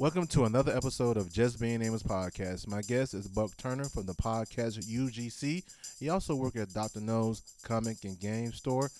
[0.00, 2.66] Welcome to another episode of Just Being Amos podcast.
[2.66, 5.62] My guest is Buck Turner from the podcast UGC.
[6.00, 7.02] He also works at Dr.
[7.02, 8.90] No's Comic and Game Store.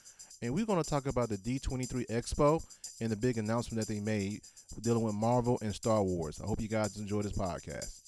[0.43, 2.63] And we're going to talk about the D23 Expo
[3.01, 4.43] and the big announcement that they made
[4.83, 6.39] dealing with Marvel and Star Wars.
[6.39, 8.00] I hope you guys enjoy this podcast.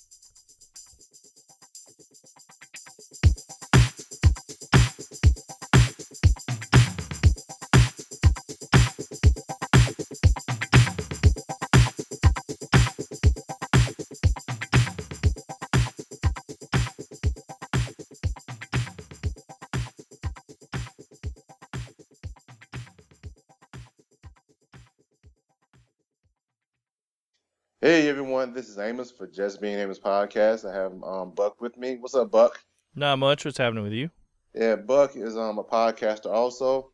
[28.62, 30.70] This is Amos for Just Being Amos podcast.
[30.70, 31.96] I have um, Buck with me.
[31.96, 32.62] What's up, Buck?
[32.94, 33.44] Not much.
[33.44, 34.08] What's happening with you?
[34.54, 36.92] Yeah, Buck is um, a podcaster also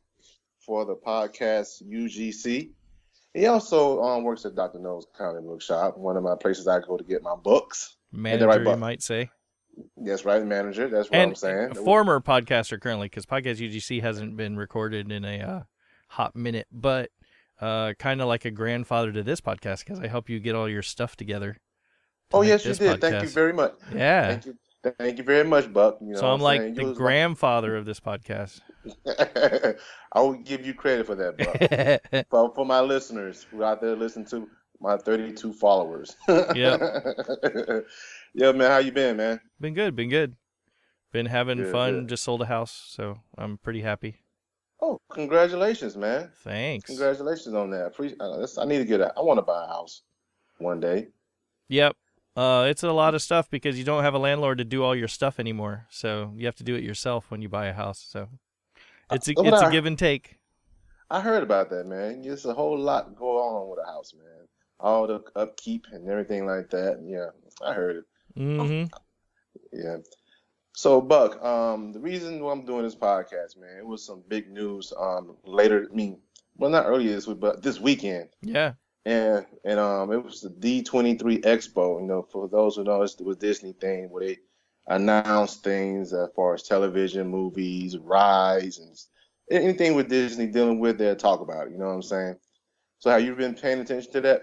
[0.65, 2.71] for the podcast UGC.
[3.35, 4.79] He also um, works at Dr.
[4.79, 7.99] No's Comic Book Shop, one of my places I go to get my books.
[8.13, 9.29] Manager, right, you might say.
[9.99, 10.89] That's right, manager.
[10.89, 11.73] That's what and I'm saying.
[11.73, 15.61] a former podcaster currently, because Podcast UGC hasn't been recorded in a uh,
[16.09, 17.11] hot minute, but
[17.61, 20.69] uh, kind of like a grandfather to this podcast because I help you get all
[20.69, 21.55] your stuff together.
[21.55, 23.01] to oh yes, you did.
[23.01, 23.75] Thank you very much.
[23.95, 24.29] Yeah.
[24.29, 24.59] Thank you.
[24.99, 25.99] Thank you very much, Buck.
[26.01, 26.75] You know so I'm like saying?
[26.75, 28.61] the grandfather of this podcast.
[30.13, 32.27] I will give you credit for that, Buck.
[32.31, 34.49] for, for my listeners who out there listen to
[34.81, 36.17] my 32 followers.
[36.29, 36.53] yeah.
[38.35, 39.41] yeah, man, how you been, man?
[39.61, 39.97] been good.
[39.97, 40.37] Been good.
[41.11, 41.93] Been having Good, fun.
[42.01, 42.09] good.
[42.09, 44.19] Just sold a house, so I'm pretty happy.
[44.81, 46.31] Oh, congratulations, man!
[46.45, 46.87] Thanks.
[46.87, 47.95] Congratulations on that.
[47.95, 49.13] Pre- uh, I need to get a.
[49.17, 50.03] I want to buy a house
[50.59, 51.09] one day.
[51.69, 51.97] Yep.
[52.37, 54.95] Uh, it's a lot of stuff because you don't have a landlord to do all
[54.95, 55.87] your stuff anymore.
[55.91, 58.07] So you have to do it yourself when you buy a house.
[58.09, 58.29] So
[59.11, 60.37] it's a, Uh, it's a I- give and take.
[61.11, 62.21] I heard about that, man.
[62.23, 64.47] There's a whole lot going on with a house, man.
[64.79, 67.01] All the upkeep and everything like that.
[67.03, 67.31] Yeah,
[67.67, 68.05] I heard it.
[68.39, 68.95] Mm-hmm.
[69.73, 69.97] Yeah.
[70.79, 74.49] So Buck, um, the reason why I'm doing this podcast, man, it was some big
[74.49, 74.93] news.
[74.97, 76.21] Um, later, I mean,
[76.57, 78.75] well, not earlier this week, but this weekend, Yeah.
[79.05, 82.01] and and um, it was the D23 Expo.
[82.01, 84.39] You know, for those who know, it's the Disney thing where they
[84.87, 88.97] announce things as far as television, movies, rides, and
[89.51, 91.73] anything with Disney dealing with, they'll talk about it.
[91.73, 92.37] You know what I'm saying?
[93.01, 94.43] So, have you been paying attention to that?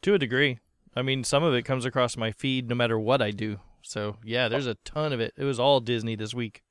[0.00, 0.60] To a degree.
[0.96, 3.60] I mean, some of it comes across my feed no matter what I do.
[3.82, 5.32] So yeah, there's a ton of it.
[5.36, 6.62] It was all Disney this week.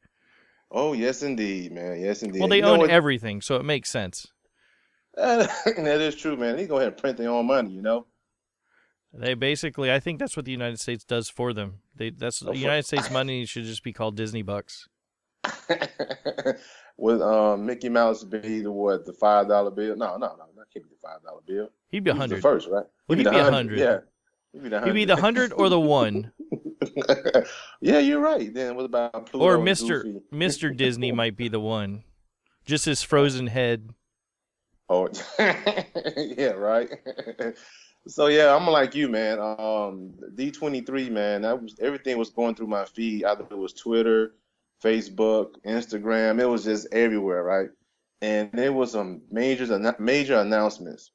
[0.73, 1.99] Oh, yes, indeed, man.
[1.99, 2.39] Yes, indeed.
[2.39, 4.27] Well, they You own everything, so it makes sense.
[5.15, 6.55] that is true, man.
[6.55, 8.07] They go ahead and print their own money, you know.
[9.13, 11.79] They basically, I think that's what the United States does for them.
[11.97, 14.87] They that's Oh, the United States money should just be called Disney bucks.
[16.97, 19.05] Would um, Mickey Mouse be the what?
[19.05, 19.95] The five dollar bill?
[19.97, 21.69] No, no, no, that can't be the five dollar bill.
[21.89, 22.71] He'd be a He was the hundred.
[22.71, 22.85] right?
[23.07, 23.79] Well, he'd the be a hundred.
[23.79, 23.97] Yeah,
[24.53, 24.93] he'd be the He'd hundred.
[24.93, 26.31] be the hundred or the one,
[27.81, 28.53] yeah, you're right.
[28.53, 32.03] Then what about Pluto or Mister Mister Disney might be the one.
[32.65, 33.89] Just his frozen head.
[34.89, 35.09] Oh,
[35.39, 36.89] yeah, right.
[38.07, 39.39] so yeah, I'm like you, man.
[39.39, 41.43] Um, D23, man.
[41.43, 43.23] That was everything was going through my feed.
[43.23, 44.35] Either it was Twitter,
[44.83, 46.41] Facebook, Instagram.
[46.41, 47.69] It was just everywhere, right?
[48.21, 51.11] And there was some major major announcements.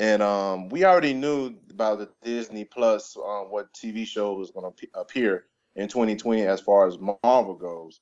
[0.00, 4.72] And um, we already knew about the Disney Plus, um, what TV show was going
[4.72, 8.00] to appear in 2020 as far as Marvel goes.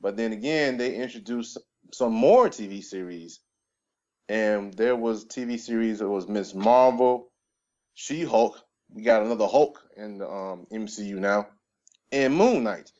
[0.00, 1.58] But then again, they introduced
[1.92, 3.40] some more TV series
[4.28, 6.00] and there was TV series.
[6.00, 7.30] It was Miss Marvel,
[7.94, 8.60] She Hulk.
[8.94, 11.48] We got another Hulk in the um, MCU now,
[12.12, 12.92] and Moon Knight.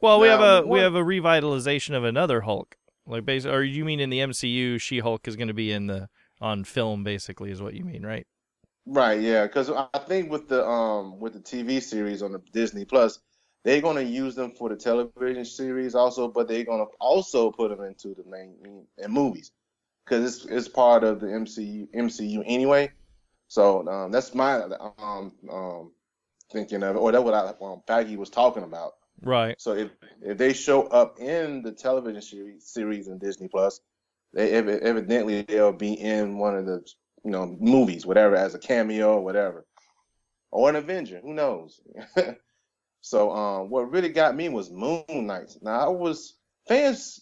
[0.00, 2.76] Well, we have Now, a we have a revitalization of another Hulk.
[3.06, 5.86] Like bas or you mean in the MCU, She Hulk is going to be in
[5.86, 6.08] the
[6.44, 8.26] on film, basically, is what you mean, right?
[8.86, 12.84] Right, yeah, because I think with the um with the TV series on the Disney
[12.84, 13.18] Plus,
[13.64, 17.82] they're gonna use them for the television series also, but they're gonna also put them
[17.86, 19.52] into the main in movies
[20.04, 22.92] because it's it's part of the MCU MCU anyway.
[23.48, 24.60] So um, that's my
[24.98, 25.92] um um
[26.52, 28.92] thinking of it, or that's what I um, Baggy was talking about.
[29.22, 29.58] Right.
[29.58, 33.80] So if if they show up in the television series series in Disney Plus,
[34.34, 36.84] they evidently they'll be in one of the
[37.24, 39.64] you know movies, whatever, as a cameo or whatever,
[40.50, 41.20] or an Avenger.
[41.22, 41.80] Who knows?
[43.00, 45.56] so um, what really got me was Moon Knight.
[45.62, 46.36] Now I was
[46.66, 47.20] fans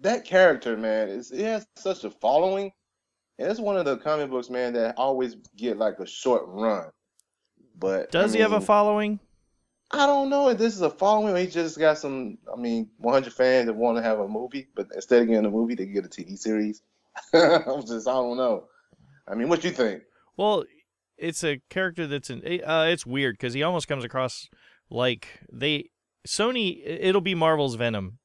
[0.00, 2.72] that character man is it has such a following,
[3.38, 6.86] and it's one of the comic books man that always get like a short run.
[7.76, 9.18] But I Does he have a following?
[9.92, 12.88] I don't know if this is a following or he just got some, I mean,
[12.98, 15.86] 100 fans that want to have a movie, but instead of getting a movie, they
[15.86, 16.82] get a TV series.
[17.34, 18.64] I'm just, I don't know.
[19.28, 20.02] I mean, what you think?
[20.36, 20.64] Well,
[21.16, 24.48] it's a character that's an uh, it's weird because he almost comes across
[24.90, 25.90] like they
[26.26, 26.82] Sony.
[26.84, 28.18] It'll be Marvel's Venom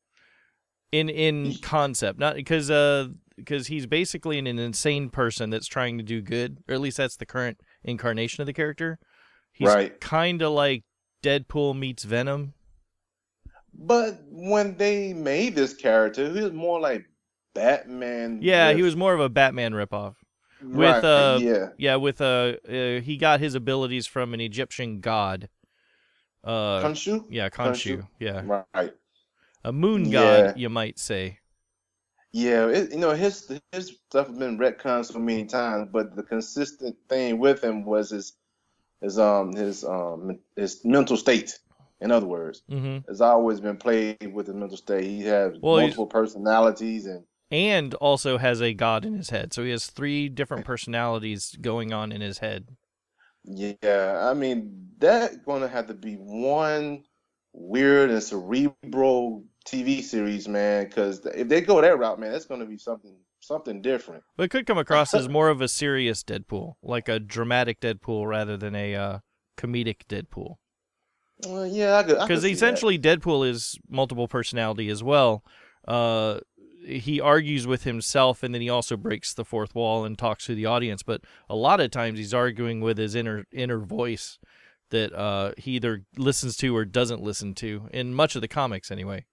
[0.92, 5.98] in in concept, not because uh because he's basically an, an insane person that's trying
[5.98, 8.98] to do good, or at least that's the current incarnation of the character.
[9.52, 10.00] He's Right.
[10.00, 10.84] kind of like
[11.24, 12.54] Deadpool meets Venom.
[13.74, 17.06] But when they made this character, he was more like
[17.54, 18.40] Batman.
[18.42, 20.16] Yeah, he was more of a Batman ripoff.
[20.62, 25.00] right, with, uh, yeah, Yeah, with uh, uh he got his abilities from an Egyptian
[25.00, 25.50] god.
[26.44, 27.26] Uh, Khonshu.
[27.30, 27.98] yeah, Khonshu?
[27.98, 28.08] Khonshu.
[28.20, 28.94] Yeah, Right.
[29.64, 30.12] a moon Yeah.
[30.12, 31.40] god, you might say.
[32.32, 36.24] Yeah, it, you know his his stuff has been retconned so many times, but the
[36.24, 38.34] consistent thing with him was his
[39.02, 41.58] his um his um his mental state.
[42.02, 45.06] In other words, hmm has always been played with his mental state.
[45.06, 49.64] He has Well, multiple personalities, and And also has a god in his head, so
[49.66, 52.78] he has three different personalities going on in his head.
[53.44, 57.04] yeah, I mean that's gonna have to be one
[57.54, 60.86] weird and cerebral TV series, man.
[60.86, 63.16] Because if they go that route, man, that's gonna be something
[63.48, 64.24] something different.
[64.36, 68.28] But it could come across as more of a serious Deadpool, like a dramatic Deadpool
[68.28, 69.20] rather than a uh,
[69.58, 70.56] comedic Deadpool.
[71.46, 72.16] Well, yeah, I could.
[72.16, 72.54] I could because see that.
[72.54, 75.44] essentially Deadpool is multiple personality as well.
[75.88, 76.40] Uh,
[76.86, 80.56] he argues with himself, and then he also breaks the fourth wall and talks to
[80.56, 81.04] the audience.
[81.04, 84.40] But a lot of times, he's arguing with his inner inner voice
[84.90, 87.90] that uh, he either listens to or doesn't listen to.
[87.92, 89.26] In much of the comics, anyway.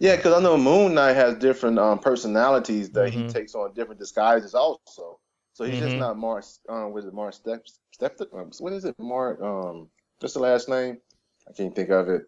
[0.00, 3.32] Yeah, because I know Moon Knight has different um, personalities that he Mhm.
[3.32, 5.18] takes on different disguises also.
[5.52, 5.98] So he's just Mhm.
[5.98, 6.44] not Mark.
[6.68, 7.66] Um, was it Mark Step?
[7.92, 8.20] Step?
[8.32, 8.98] Um, what is it?
[8.98, 9.40] Mark.
[9.42, 9.90] Um,
[10.20, 11.00] what's the last name?
[11.48, 12.22] I can't think of it.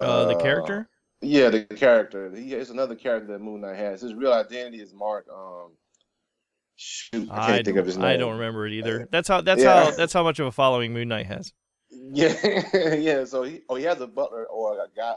[0.00, 0.88] Uh, the character.
[1.20, 2.34] Yeah, the character.
[2.34, 4.00] He is another character that Moon Knight has.
[4.00, 5.26] His real identity is Mark.
[5.28, 5.72] Um,
[6.76, 8.06] shoot, I can't think don't, of his name.
[8.06, 9.08] I don't remember it either.
[9.10, 9.40] That's how.
[9.40, 9.84] That's Yeah.
[9.86, 9.90] how.
[9.92, 11.52] That's how much of a following Moon Knight has.
[11.90, 13.24] Yeah, yeah.
[13.24, 15.14] So he, oh, he has a butler or a guy.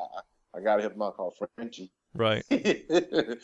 [0.55, 1.91] I got to him out called Frenchie.
[2.13, 2.43] Right.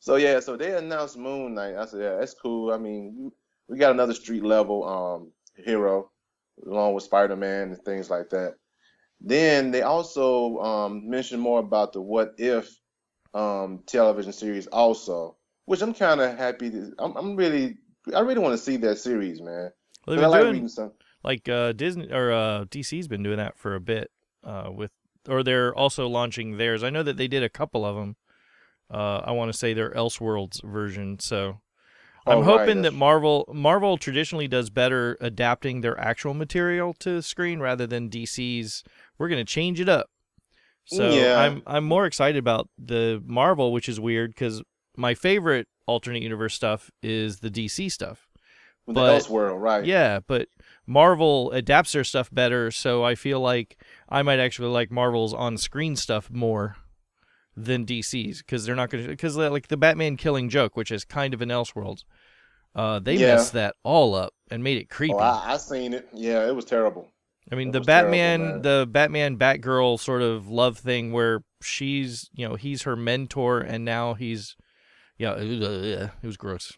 [0.00, 1.76] so yeah, so they announced Moon Knight.
[1.76, 2.72] I said, yeah, that's cool.
[2.72, 3.30] I mean,
[3.68, 6.10] we got another street level um hero
[6.66, 8.56] along with Spider Man and things like that.
[9.20, 12.68] Then they also um mentioned more about the What If
[13.34, 16.70] um television series also, which I'm kind of happy.
[16.70, 17.76] To, I'm, I'm really,
[18.14, 19.70] I really want to see that series, man.
[20.06, 20.92] Well, I like doing reading some.
[21.22, 24.10] like uh Disney or uh DC's been doing that for a bit
[24.44, 24.92] uh with
[25.28, 26.82] or they're also launching theirs.
[26.82, 28.16] I know that they did a couple of them.
[28.92, 31.18] Uh I want to say their Elseworlds version.
[31.18, 31.60] So
[32.26, 37.22] I'm Oh, right, hoping that Marvel Marvel traditionally does better adapting their actual material to
[37.22, 38.84] screen rather than DC's
[39.18, 40.10] we're going to change it up.
[40.86, 41.38] So Yeah.
[41.40, 44.62] I'm I'm more excited about the Marvel which is weird cuz
[44.96, 48.27] my favorite alternate universe stuff is the DC stuff.
[48.88, 49.84] With but- the Elseworld, right?
[49.84, 50.48] Yeah, but
[50.86, 53.76] Marvel adapts their stuff better, so I feel like
[54.08, 56.76] I might actually like Marvel's on-screen stuff more
[57.56, 61.04] than DC's because they're not going to because like the Batman killing joke, which is
[61.04, 62.04] kind of an Elseworlds.
[62.74, 63.34] Uh, they Yeah.
[63.34, 65.14] messed that all up and made it creepy.
[65.14, 66.08] Oh, I, I seen it.
[66.12, 67.08] Yeah, it was terrible.
[67.50, 71.42] I mean, It the was terrible, Batman, the Batman Batgirl sort of love thing where
[71.62, 74.54] she's, you know, he's her mentor and now he's,
[75.18, 76.72] yeah, it was, uh, it was gross.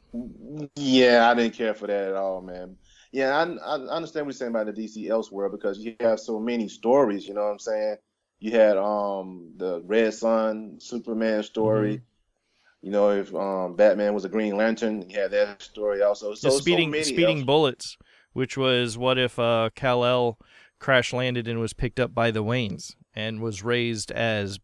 [0.74, 2.76] Yeah, I didn't care for that at all, man.
[3.12, 6.38] Yeah, I, I understand what you're saying about the DC Elseworld because you have so
[6.38, 7.28] many stories.
[7.28, 7.96] You know what I'm saying?
[8.38, 11.96] You had um the Red Sun Superman story.
[11.96, 12.86] Mm-hmm.
[12.86, 16.34] You know, if um Batman was a Green Lantern, you had that story also.
[16.34, 17.98] So the so speeding many speeding bullets,
[18.32, 20.38] which was what if uh, Kal El
[20.78, 24.58] crash landed and was picked up by the Waynes and was raised as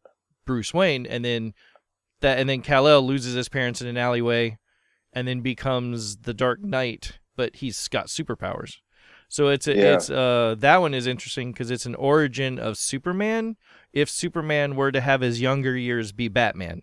[0.46, 1.52] Bruce Wayne, and then
[2.20, 4.58] that and then Kal El loses his parents in an alleyway,
[5.12, 8.78] and then becomes the Dark Knight, but he's got superpowers.
[9.28, 10.04] So it's a, Yeah.
[10.04, 13.56] it's uh that one is interesting because it's an origin of Superman.
[13.92, 16.82] If Superman were to have his younger years be Batman,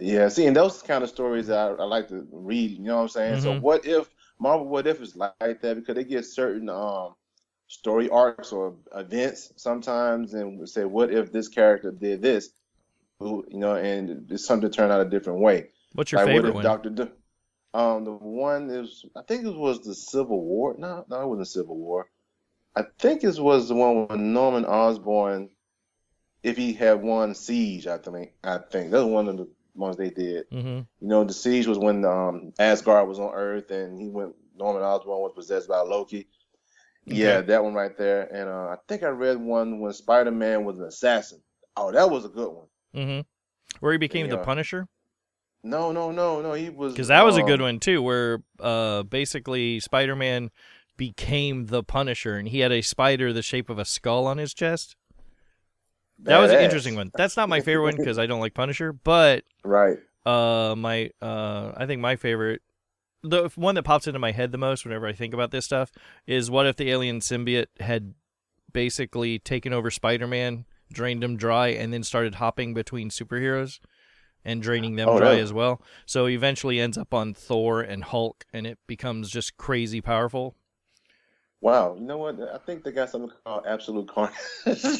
[0.00, 2.72] Yeah, see, and those kind of stories I, I like to read.
[2.72, 3.38] You know what I'm saying?
[3.38, 3.60] So Mhm.
[3.60, 4.08] what if
[4.40, 4.66] Marvel?
[4.66, 7.14] What if is like that because they get certain um
[7.68, 12.50] story arcs or events sometimes, and say, what if this character did this?
[13.22, 15.68] Who- You know, and it's something turned out a different way.
[15.94, 16.64] what's your like favorite what one?
[16.64, 16.90] Doctor?
[16.90, 17.12] Do-
[17.74, 20.74] um, the one is I think it was the Civil War.
[20.78, 22.08] No, no, it wasn't Civil War.
[22.76, 25.50] I think it was the one with Norman Osborn.
[26.42, 28.32] If he had won Siege, I think.
[28.42, 30.46] I think that's one of the ones they did.
[30.50, 34.34] hmm You know, the siege was when um, Asgard was on Earth, and he went.
[34.54, 36.28] Norman Osborn was possessed by Loki.
[37.06, 38.22] Yeah, that one right there.
[38.32, 41.40] And uh, I think I read one when Spider Man was an assassin.
[41.76, 42.66] Oh, that was a good one.
[42.94, 43.20] Hmm
[43.80, 44.88] Where he became the Punisher.
[45.64, 46.54] No, no, no, no.
[46.54, 50.50] He was because that was a um, good one too where uh basically spider-man
[50.96, 54.54] became the Punisher, and he had a spider the shape of a skull on his
[54.54, 54.96] chest.
[56.18, 56.62] That was an Badass.
[56.64, 57.12] interesting one.
[57.16, 59.98] That's not my favorite one because I don't like Punisher, but Right.
[60.26, 62.62] uh, my uh, I think my favorite,
[63.22, 65.90] the one that pops into my head the most whenever I think about this stuff
[66.26, 68.14] is what if the alien symbiote had
[68.72, 73.78] basically taken over Spider-Man, drained them dry, and then started hopping between superheroes
[74.44, 75.40] and draining them Oh, dry no.
[75.42, 75.80] as well.
[76.06, 80.56] So he eventually ends up on Thor and Hulk, and it becomes just crazy powerful.
[81.60, 81.94] Wow.
[81.96, 82.40] You know what?
[82.52, 84.34] I think they got something called absolute carnage.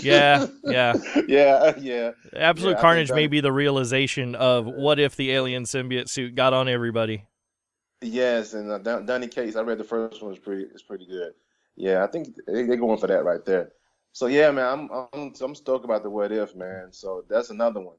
[0.01, 0.95] Yeah, yeah.
[1.27, 2.13] yeah, yeah.
[2.37, 6.37] Absolute Yeah, Carnage that- may be the realization of what if the alien symbiote suit
[6.37, 7.25] got on everybody.
[8.01, 9.57] Yes, and uh, Don- Donny Cates.
[9.57, 10.65] I read the first one was pretty.
[10.73, 11.33] It's pretty good.
[11.77, 13.71] Yeah, I think they're going for that right there.
[14.13, 16.93] So yeah, man, I'm I'm I'm stoked about the what if, man.
[16.93, 17.97] So that's another one.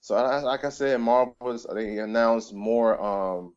[0.00, 3.54] So I, like I said, Marvel's they announced more um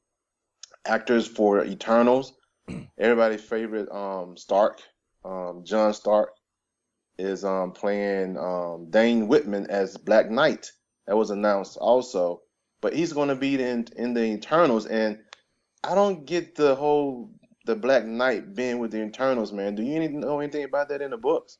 [0.86, 2.34] actors for Eternals.
[2.98, 4.82] Everybody's favorite um Stark,
[5.24, 6.32] um John Stark,
[7.18, 10.72] is um playing um Dane Whitman as Black Knight.
[11.08, 12.42] That was announced also,
[12.82, 15.20] but he's going to be in in the Eternals, and
[15.86, 17.32] I don't get the whole
[17.66, 19.76] the Black Knight being with the Eternals, man.
[19.76, 21.60] Do you know anything about that in the books?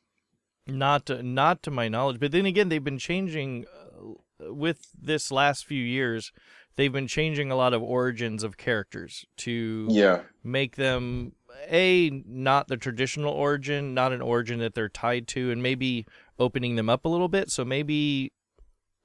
[0.66, 5.30] Not to, not to my knowledge, but then again, they've been changing uh, with this
[5.30, 6.32] last few years.
[6.76, 11.32] They've been changing a lot of origins of characters to Yeah, make them
[11.68, 16.06] a not the traditional origin, not an origin that they're tied to, and maybe
[16.38, 17.50] opening them up a little bit.
[17.50, 18.32] So maybe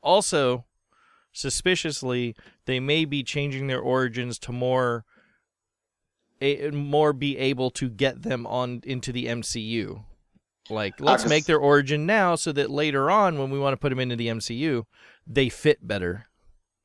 [0.01, 0.65] also
[1.31, 2.35] suspiciously
[2.65, 5.05] they may be changing their origins to more
[6.41, 10.05] a, more be able to get them on into the MCU.
[10.69, 13.77] Like let's can make their origin now so that later on when we want to
[13.77, 14.85] put them into the MCU,
[15.27, 16.25] they fit better.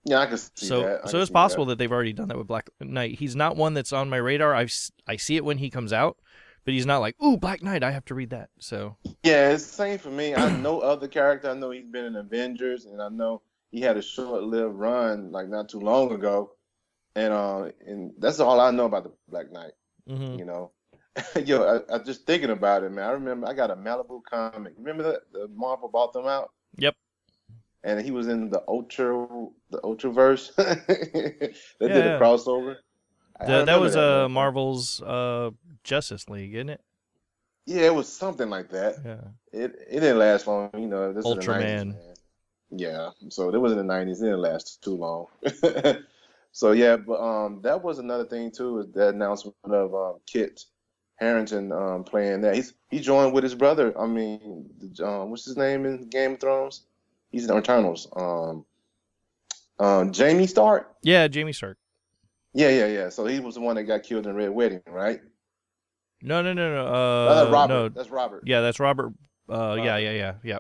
[0.04, 1.00] yeah, I can see So, that.
[1.04, 1.72] I so it's possible that.
[1.72, 1.78] that.
[1.78, 3.18] they've already done that with Black Knight.
[3.18, 4.54] He's not one that's on my radar.
[4.54, 4.68] I
[5.06, 6.18] I see it when he comes out,
[6.64, 7.82] but he's not like, ooh, Black Knight.
[7.82, 8.50] I have to read that.
[8.58, 10.34] So Yeah, it's the same for me.
[10.34, 11.50] I know other character.
[11.50, 15.48] I know he's been in Avengers, and I know he had a short-lived run like
[15.48, 16.52] not too long ago,
[17.16, 19.72] and uh, and that's all I know about the Black Knight.
[20.08, 20.38] mhm.
[20.38, 20.70] You know,
[21.44, 23.04] yo, I, I just thinking about it, man.
[23.08, 24.74] I remember I got a Malibu comic.
[24.78, 26.96] Remember that the Marvel bought them out, Yep.
[27.84, 29.26] and he was in the Ultra,
[29.70, 30.54] the Ultraverse.
[31.78, 32.16] they did Yeah.
[32.16, 32.76] a crossover.
[33.40, 34.32] The- that was uh man.
[34.32, 35.50] Marvel's uh
[35.82, 36.80] Justice League, isn't it?
[37.66, 38.96] Yeah, it was something like that.
[39.04, 39.20] Yeah.
[39.52, 41.12] It it didn't last long, you know.
[41.12, 41.86] This 90s, Ultraman.
[41.88, 41.96] man.
[42.70, 44.20] Yeah, so it was in the nineties.
[44.20, 45.26] It didn't last too long.
[46.52, 48.80] so yeah, but um, that was another thing too.
[48.80, 50.64] Is the announcement of um, Kit
[51.16, 52.54] Harington um playing that.
[52.54, 53.98] He's he joined with his brother.
[53.98, 56.82] I mean, the, um, what's his name in Game of Thrones?
[57.30, 58.08] He's in Eternals.
[58.16, 58.64] Um,
[59.78, 60.94] um, Jamie Stark.
[61.02, 61.78] Yeah, Jamie Stark.
[62.52, 63.08] Yeah, yeah, yeah.
[63.08, 65.20] So he was the one that got killed in Red Wedding, right?
[66.22, 66.86] No, no, no, no.
[66.86, 66.92] Oh,
[67.28, 67.72] Uh, that's Robert.
[67.74, 67.88] no.
[67.88, 68.42] That's Robert.
[68.46, 69.12] Yeah, that's Robert.
[69.48, 69.84] Uh, yeah, Robert.
[69.84, 70.58] yeah, yeah, yeah.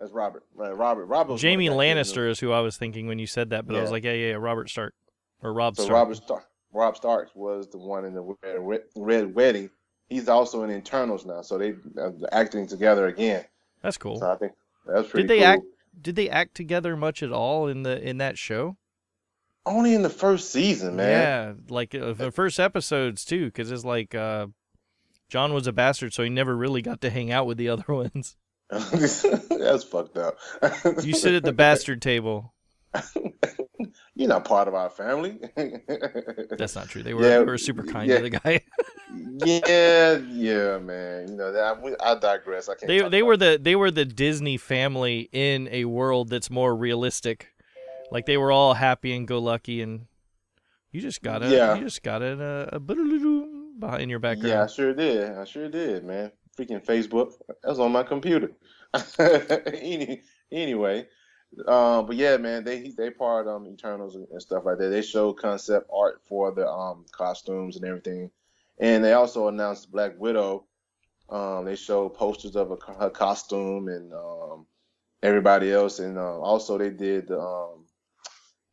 [0.00, 0.44] That's Robert.
[0.54, 1.06] Right, Robert.
[1.06, 1.32] Robert.
[1.34, 3.06] was the one Jamie that got killed in the- Lannister is who I was thinking
[3.06, 4.94] when you said that, but I was like, yeah, yeah, yeah, Robert Stark
[5.42, 5.94] or Rob So Stark.
[5.94, 8.36] Robert Stark, Rob Starks was the one in the
[8.66, 9.70] Red, Red Wedding.
[10.08, 13.44] He's also in Eternals now, so they uh, acting together again.
[13.82, 14.18] That's cool.
[14.18, 14.52] So I think
[14.86, 15.26] that's pretty.
[15.26, 15.46] Did they cool.
[15.46, 15.62] act?
[16.00, 18.76] Did they act together much at all in the in that show?
[19.64, 21.10] Only in the first season, man.
[21.10, 24.46] Yeah, like uh, the first episodes too, because it's like uh,
[25.28, 27.84] John was a bastard, so he never really got to hang out with the other
[27.88, 28.36] ones.
[28.70, 30.38] that's fucked up.
[31.02, 32.52] You sit at the bastard table.
[34.14, 35.38] You're not part of our family.
[36.58, 37.02] That's not true.
[37.02, 38.16] They were Yeah, they were super kind yeah.
[38.18, 38.60] to the guy.
[39.44, 41.28] yeah, yeah, man.
[41.28, 42.68] You know that we- I digress.
[42.68, 42.88] I can't.
[42.88, 47.52] they they were the they were the Disney family in a world that's more realistic.
[48.10, 50.06] Like they were all happy and go lucky, and
[50.92, 51.74] you just got a Yeah.
[51.74, 54.48] you just got a a, a behind your background.
[54.48, 55.32] Yeah, I sure did.
[55.36, 56.32] I sure did, man.
[56.56, 57.32] Freaking Facebook.
[57.62, 58.52] That's on my computer.
[59.18, 61.06] Any, anyway,
[61.66, 64.88] um, but yeah, man, they they part um Eternals and, and stuff like that.
[64.88, 68.30] They showed concept art for the um costumes and everything,
[68.78, 70.66] and they also announced Black Widow.
[71.28, 74.66] Um, they showed posters of a, her costume and um
[75.22, 77.86] everybody else, and uh, also they did the um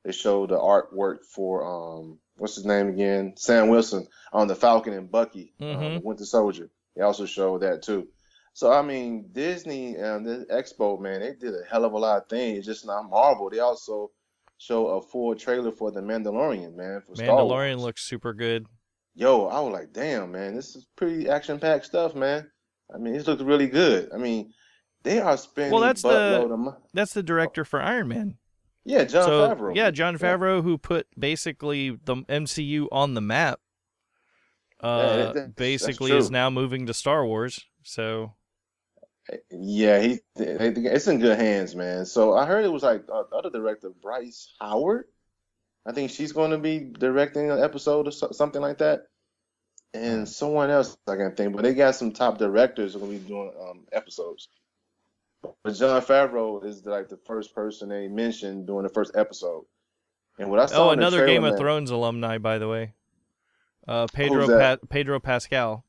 [0.04, 1.64] they showed the artwork for
[2.02, 5.94] um what's his name again Sam Wilson on the Falcon and Bucky, um, Mhm.
[5.96, 6.70] the Winter Soldier.
[6.96, 8.08] They also showed that too.
[8.54, 12.22] So I mean, Disney and the Expo, man, they did a hell of a lot
[12.22, 12.60] of things.
[12.60, 13.50] It's just not Marvel.
[13.50, 14.12] They also
[14.58, 17.02] show a full trailer for the Mandalorian, man.
[17.02, 18.68] For Mandalorian looks super good.
[19.16, 22.50] Yo, I was like, damn, man, this is pretty action-packed stuff, man.
[22.94, 24.10] I mean, this looks really good.
[24.14, 24.54] I mean,
[25.04, 26.76] they are spending Well, that's the- of.
[26.94, 28.38] That's the director for Iron Man.
[28.86, 29.76] Yeah, John so Favreau.
[29.76, 33.60] yeah, Jon Favreau, who put basically the MCU on the map.
[34.82, 37.66] uh, that- basically is now moving to Star Wars.
[37.84, 38.34] So
[39.50, 42.06] Yeah, he it's in good hands, man.
[42.06, 45.06] So I heard it was like uh, other director, Bryce Howard.
[45.86, 49.08] I think she's going to be directing an episode or so, something like that.
[49.94, 53.20] And someone else I can think, but they got some top directors who are going
[53.20, 54.50] to be doing um, episodes.
[55.64, 59.66] But Jon Favreau is like the first person they mentioned doing the first episode.
[60.40, 62.94] And what I saw oh, another trailer, Game of man- Thrones alumni, by the way.
[63.88, 65.86] Uh, Pedro pa- Pedro Pascal.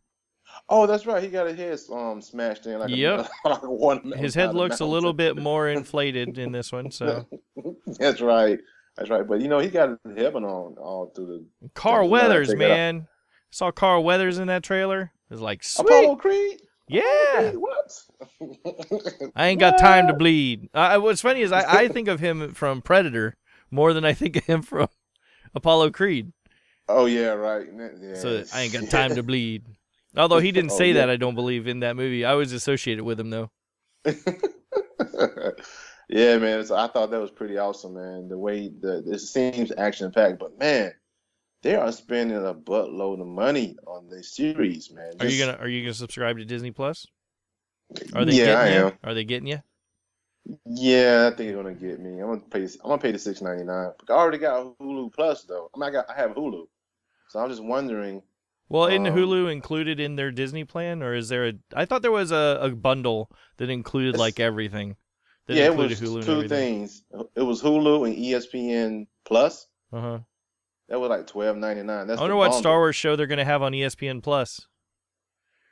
[0.69, 1.23] Oh, that's right.
[1.23, 3.29] He got his head um smashed in like Yep.
[3.45, 4.13] a, like one.
[4.17, 6.91] His head looks a little bit more inflated in this one.
[6.91, 7.27] So
[7.99, 8.59] That's right.
[8.97, 9.27] That's right.
[9.27, 11.27] But you know, he got his heaven on all through
[11.63, 13.09] the Carl Weathers, man.
[13.51, 15.13] Saw Carl Weathers in that trailer.
[15.31, 15.87] It was like sweet.
[15.87, 16.63] Apollo Creed.
[16.89, 17.03] Yeah.
[17.37, 19.33] Creed, what?
[19.37, 20.69] I ain't got time to bleed.
[20.75, 23.37] Uh, what's funny is I, I think of him from Predator
[23.71, 24.89] more than I think of him from
[25.55, 26.33] Apollo Creed.
[26.89, 27.67] Oh yeah, right.
[28.01, 28.15] Yeah.
[28.15, 29.65] So I ain't got time to bleed.
[30.17, 30.95] Although he didn't Oh, say yeah.
[30.95, 32.25] that, I don't believe in that movie.
[32.25, 33.51] I was associated with him though.
[36.09, 36.65] yeah, man.
[36.65, 38.29] So I thought that was pretty awesome, man.
[38.29, 40.93] The way the it seems action packed, but man,
[41.63, 45.15] they are spending a buttload of money on this series, man.
[45.21, 47.07] Are you gonna Are you gonna subscribe to Disney Plus?
[48.15, 48.87] Are they yeah, I getting you?
[48.87, 48.99] am.
[49.05, 49.63] Are they getting you?
[50.67, 52.21] Yeah, I think they're gonna get me.
[52.21, 52.65] I'm gonna pay.
[52.65, 53.93] I'm gonna pay the six ninety nine.
[54.09, 55.71] I already got Hulu Plus though.
[55.75, 56.11] I mean, I got.
[56.11, 56.67] I have Hulu,
[57.29, 58.23] so I'm just wondering.
[58.75, 61.53] Well, in Um, Hulu included in their Disney plan, or is there a?
[61.77, 64.97] I thought there was a, a bundle that included like everything.
[65.47, 67.05] That yeah, it was Hulu and two things.
[67.37, 69.69] It was Hulu and ESPN Plus.
[69.93, 70.19] Uh huh.
[70.89, 72.09] That was like twelve ninety nine.
[72.09, 72.59] That's I wonder what bundle.
[72.59, 74.67] Star Wars show they're gonna have on ESPN Plus.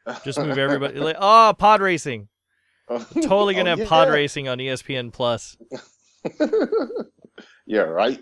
[0.25, 1.01] Just move everybody.
[1.01, 2.29] like, oh, pod racing.
[2.89, 5.57] Totally gonna Oh, have pod racing on ESPN Plus.
[7.67, 8.21] yeah, right.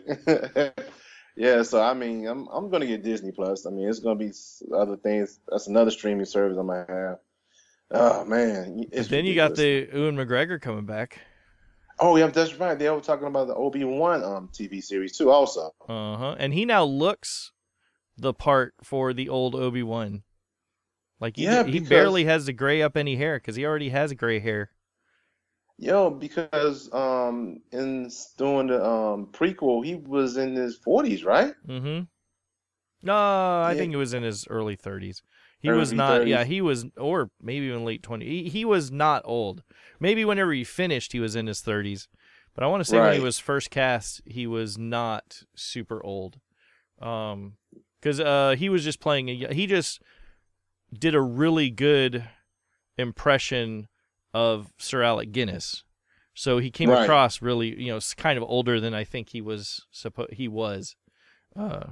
[1.37, 3.67] Yeah, so I mean, I'm I'm gonna get Disney Plus.
[3.67, 4.33] I mean, it's gonna be
[4.75, 5.41] other things.
[5.49, 7.19] That's another streaming service I might have.
[7.91, 11.21] Oh man, it's then you got the Ewan McGregor coming back.
[11.99, 12.79] Oh yeah, that's right.
[12.79, 15.75] They were talking about the Obi Wan um TV series too, also.
[15.89, 16.37] Uh huh.
[16.39, 17.53] And he now looks
[18.17, 20.23] the part for the old Obi Wan.
[21.21, 24.13] Like he, Yeah, he barely has to gray up any hair because he already has
[24.15, 24.71] gray hair.
[25.81, 31.55] Yo, because um in doing the um prequel, he was in his 40s, right?
[31.69, 32.03] Mm-hmm.
[33.03, 33.15] No,
[33.63, 33.79] I Yeah.
[33.79, 35.23] think it was in his early thirties.
[35.61, 36.27] He was Early not.
[36.27, 38.27] Yeah, he was, or maybe even late twenty.
[38.27, 39.63] He, he was not old.
[39.99, 42.09] Maybe whenever he finished, he was in his thirties.
[42.55, 46.41] But I want to say when he was first cast, he was not super old.
[47.01, 47.55] Um,
[48.01, 49.29] because uh, he was just playing.
[49.31, 50.03] A, he just
[50.93, 52.29] did a really good
[52.99, 53.89] impression
[54.35, 55.85] of Sir Alec Guinness.
[56.35, 57.03] So he came Right.
[57.03, 60.33] across really, you know, kind of older than I think he was supposed.
[60.35, 60.97] He was.
[61.57, 61.87] Uh,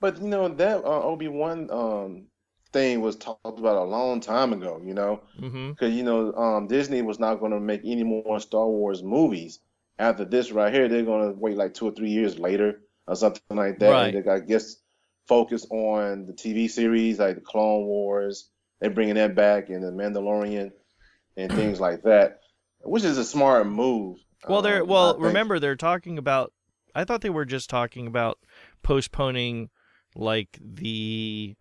[0.00, 2.26] But you know that uh, Obi Wan um
[2.72, 4.80] thing was talked about a long time ago.
[4.84, 8.66] You know, because you know um Disney was not going to make any more Star
[8.68, 9.60] Wars movies
[9.98, 10.88] after this right here.
[10.88, 13.90] They're going to wait like two or three years later or something like that.
[13.90, 14.14] Right.
[14.14, 14.76] And they, I guess
[15.26, 18.50] focus on the TV series like the Clone Wars.
[18.80, 20.70] They're bringing that back and the Mandalorian
[21.38, 22.40] and things like that,
[22.80, 24.18] which is a smart move.
[24.48, 25.18] Well, they're um, well.
[25.18, 26.52] Remember, they're talking about.
[26.94, 28.38] I thought they were just talking about
[28.82, 29.70] postponing
[30.16, 31.54] like the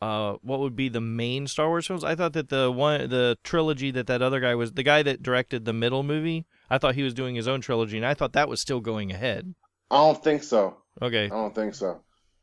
[0.00, 2.02] uh what would be the main Star Wars films.
[2.02, 5.22] I thought that the one the trilogy that that other guy was the guy that
[5.22, 6.46] directed the middle movie.
[6.70, 9.12] I thought he was doing his own trilogy, and I thought that was still going
[9.12, 9.54] ahead.
[9.90, 10.78] I don't think so.
[11.02, 12.00] Okay, I don't think so.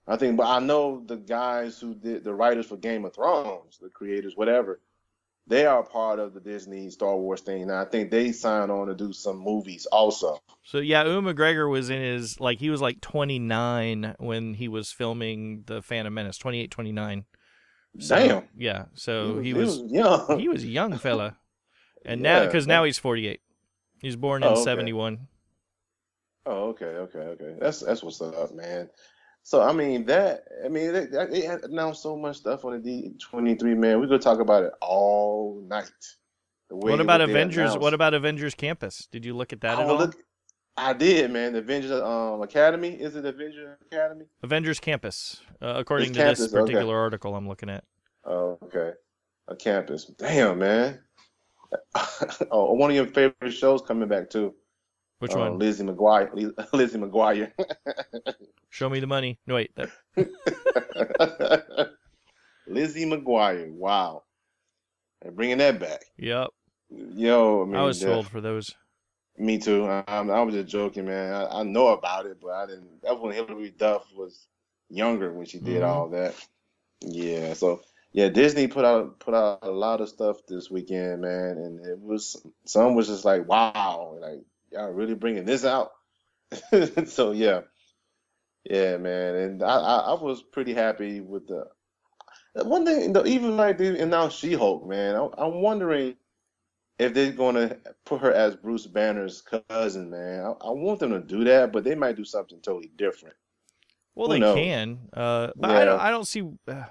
[0.07, 3.77] I think, but I know the guys who did the writers for Game of Thrones,
[3.81, 4.81] the creators, whatever,
[5.47, 7.67] they are part of the Disney Star Wars thing.
[7.67, 10.39] Now I think they signed on to do some movies also.
[10.63, 14.91] so yeah, Ewan McGregor was in his like he was like 29 when he was
[14.91, 17.25] filming the Phantom Menace, 28, 29.
[17.99, 18.43] So, Damn.
[18.57, 20.39] Yeah, so he he was young.
[20.39, 21.37] he was a young fella,
[22.05, 23.41] and now because now he's 48.
[24.01, 24.63] He's born in Oh, okay.
[24.63, 25.27] 71.
[26.45, 27.55] Oh, okay, okay, okay.
[27.59, 28.89] That's that's what's up, man.
[29.43, 33.55] So I mean that I mean they, announced so much stuff on the D twenty
[33.55, 33.99] three man.
[33.99, 35.89] We could talk about it all night.
[36.69, 37.57] What about Avengers?
[37.57, 37.79] announced.
[37.79, 39.07] What about Avengers Campus?
[39.11, 39.97] Did you look at that at Oh, all?
[39.97, 40.15] look,
[40.77, 41.53] I did, man.
[41.53, 44.25] The Avengers um Academy is it Avengers Academy?
[44.43, 46.61] Avengers Campus, uh, according It's to this Campus, okay.
[46.61, 47.83] particular article I'm looking at.
[48.25, 48.91] Oh, okay.
[49.47, 50.05] A campus.
[50.05, 50.99] Damn, man.
[52.51, 54.53] oh, one of your favorite shows coming back too.
[55.21, 55.59] Which Uh, one?
[55.59, 56.33] Lizzie McGuire.
[56.73, 57.51] Lizzie McGuire.
[58.69, 59.37] Show me the money.
[59.45, 59.89] No wait, that,
[62.67, 63.71] Lizzie McGuire.
[63.71, 64.23] Wow.
[65.21, 66.01] They're bringing that back.
[66.17, 66.47] yep.
[66.89, 68.73] Yo, I mean, I was the- too old for those.
[69.37, 69.85] Me too.
[69.85, 71.33] I, I was just joking, man.
[71.33, 73.01] I, I know about it, but I didn't.
[73.03, 74.45] That was when Hilary Duff was
[74.89, 75.87] younger when she did Mhm.
[75.87, 76.35] all that.
[76.99, 77.81] Yeah, so
[78.11, 81.99] yeah, Disney put out put out a lot of stuff this weekend, man, and it
[81.99, 85.91] was some was just like, wow, like y'all really bringing this out.
[87.05, 87.61] so yeah,
[88.63, 91.65] yeah, man, and I, I, I was pretty happy with the
[92.63, 93.15] one thing.
[93.25, 96.15] Even like they announced She Hulk, man, I, I'm wondering
[96.99, 100.41] if they're going to put her as Bruce Banner's cousin, man.
[100.41, 103.35] I, I, want them to do that, but they might do something totally different.
[104.13, 104.55] Well, Who they knows?
[104.55, 105.77] can, uh, but yeah.
[105.77, 105.99] I don't.
[105.99, 106.43] I don't see.
[106.67, 106.83] Uh,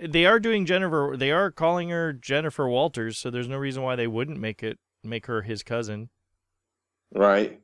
[0.00, 1.14] they are doing Jennifer.
[1.16, 4.78] They are calling her Jennifer Walters, so there's no reason why they wouldn't make it
[5.04, 6.08] make her his cousin.
[7.12, 7.60] Right.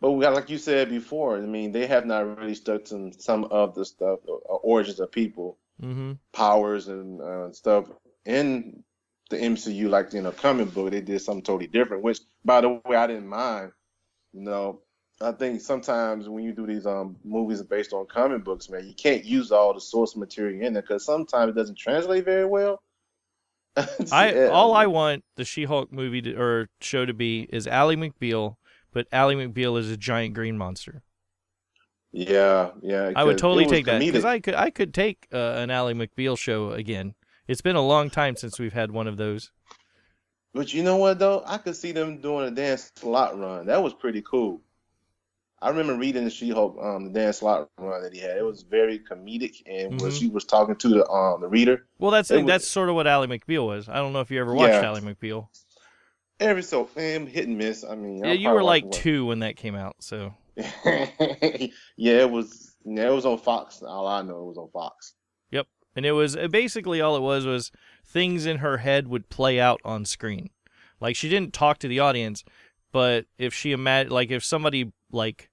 [0.00, 3.12] But we got, like you said before, I mean, they have not really stuck to
[3.18, 6.12] some of the stuff, uh, origins of people, mm-hmm.
[6.32, 7.86] powers and uh, stuff
[8.24, 8.84] in
[9.30, 10.92] the MCU, like in a comic book.
[10.92, 13.72] They did something totally different, which, by the way, I didn't mind.
[14.32, 14.82] You know,
[15.20, 18.94] I think sometimes when you do these um movies based on comic books, man, you
[18.94, 22.82] can't use all the source material in there because sometimes it doesn't translate very well.
[24.12, 28.56] I all I want the She-Hulk movie to, or show to be is Ally McBeal,
[28.92, 31.02] but Ally McBeal is a giant green monster.
[32.12, 33.12] Yeah, yeah.
[33.14, 36.38] I would totally take that because I could I could take uh, an Ally McBeal
[36.38, 37.14] show again.
[37.46, 39.50] It's been a long time since we've had one of those.
[40.54, 43.66] But you know what though, I could see them doing a Dan Slott run.
[43.66, 44.62] That was pretty cool.
[45.60, 48.36] I remember reading the She-Hulk, um, the Dan Slott run that he had.
[48.36, 50.02] It was very comedic, and mm-hmm.
[50.02, 52.94] when she was talking to the um the reader, well, that's was, that's sort of
[52.94, 53.88] what Ally McBeal was.
[53.88, 54.88] I don't know if you ever watched yeah.
[54.88, 55.48] Ally McBeal.
[56.40, 57.84] Every so man, hit and miss.
[57.84, 60.34] I mean, yeah, you were like two when that came out, so.
[60.56, 62.76] yeah, it was.
[62.84, 63.82] Yeah, it was on Fox.
[63.82, 65.14] All I know, it was on Fox.
[65.50, 67.72] Yep, and it was basically all it was was
[68.04, 70.50] things in her head would play out on screen.
[71.00, 72.44] Like she didn't talk to the audience,
[72.92, 75.50] but if she imagine, like if somebody like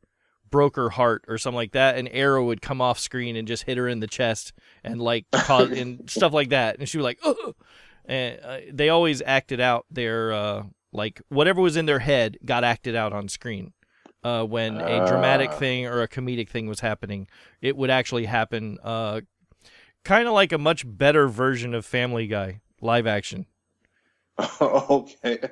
[0.51, 3.63] broke her heart or something like that, an arrow would come off screen and just
[3.63, 7.05] hit her in the chest and like cause and stuff like that, and she was
[7.05, 7.55] like, Ugh!
[8.07, 10.63] and uh, they always acted out their uh,
[10.95, 13.73] like whatever was in their head got acted out on screen.
[14.23, 15.57] Uh, when a dramatic ah.
[15.57, 17.27] thing or a comedic thing was happening,
[17.61, 18.79] it would actually happen.
[18.83, 19.21] Uh,
[20.03, 23.45] kind of like a much better version of Family Guy live action.
[24.61, 25.39] okay.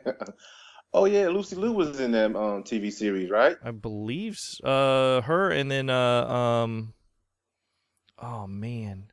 [0.95, 3.57] Oh yeah, Lucy Liu was in that um, TV series, right?
[3.63, 6.93] I believe uh her and then uh um
[8.19, 9.07] oh man.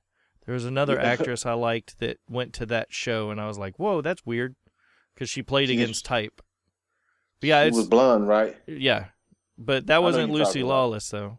[0.45, 3.79] There was another actress I liked that went to that show and I was like,
[3.79, 4.57] "Whoa, that's weird."
[5.20, 6.42] Cuz she played she against type.
[7.40, 8.56] But yeah, it was blonde, right?
[8.66, 9.06] Yeah.
[9.56, 11.38] But that wasn't Lucy Lawless though.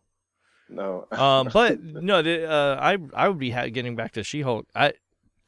[0.69, 1.07] No.
[1.11, 4.67] um but no, the, uh I I would be ha- getting back to She-Hulk.
[4.73, 4.93] I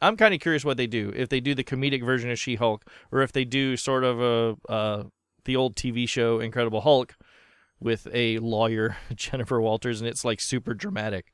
[0.02, 1.14] I'm kind of curious what they do.
[1.16, 4.72] If they do the comedic version of She-Hulk, or if they do sort of a
[4.72, 5.04] uh,
[5.46, 7.16] the old TV show Incredible Hulk
[7.80, 11.32] with a lawyer Jennifer Walters, and it's like super dramatic.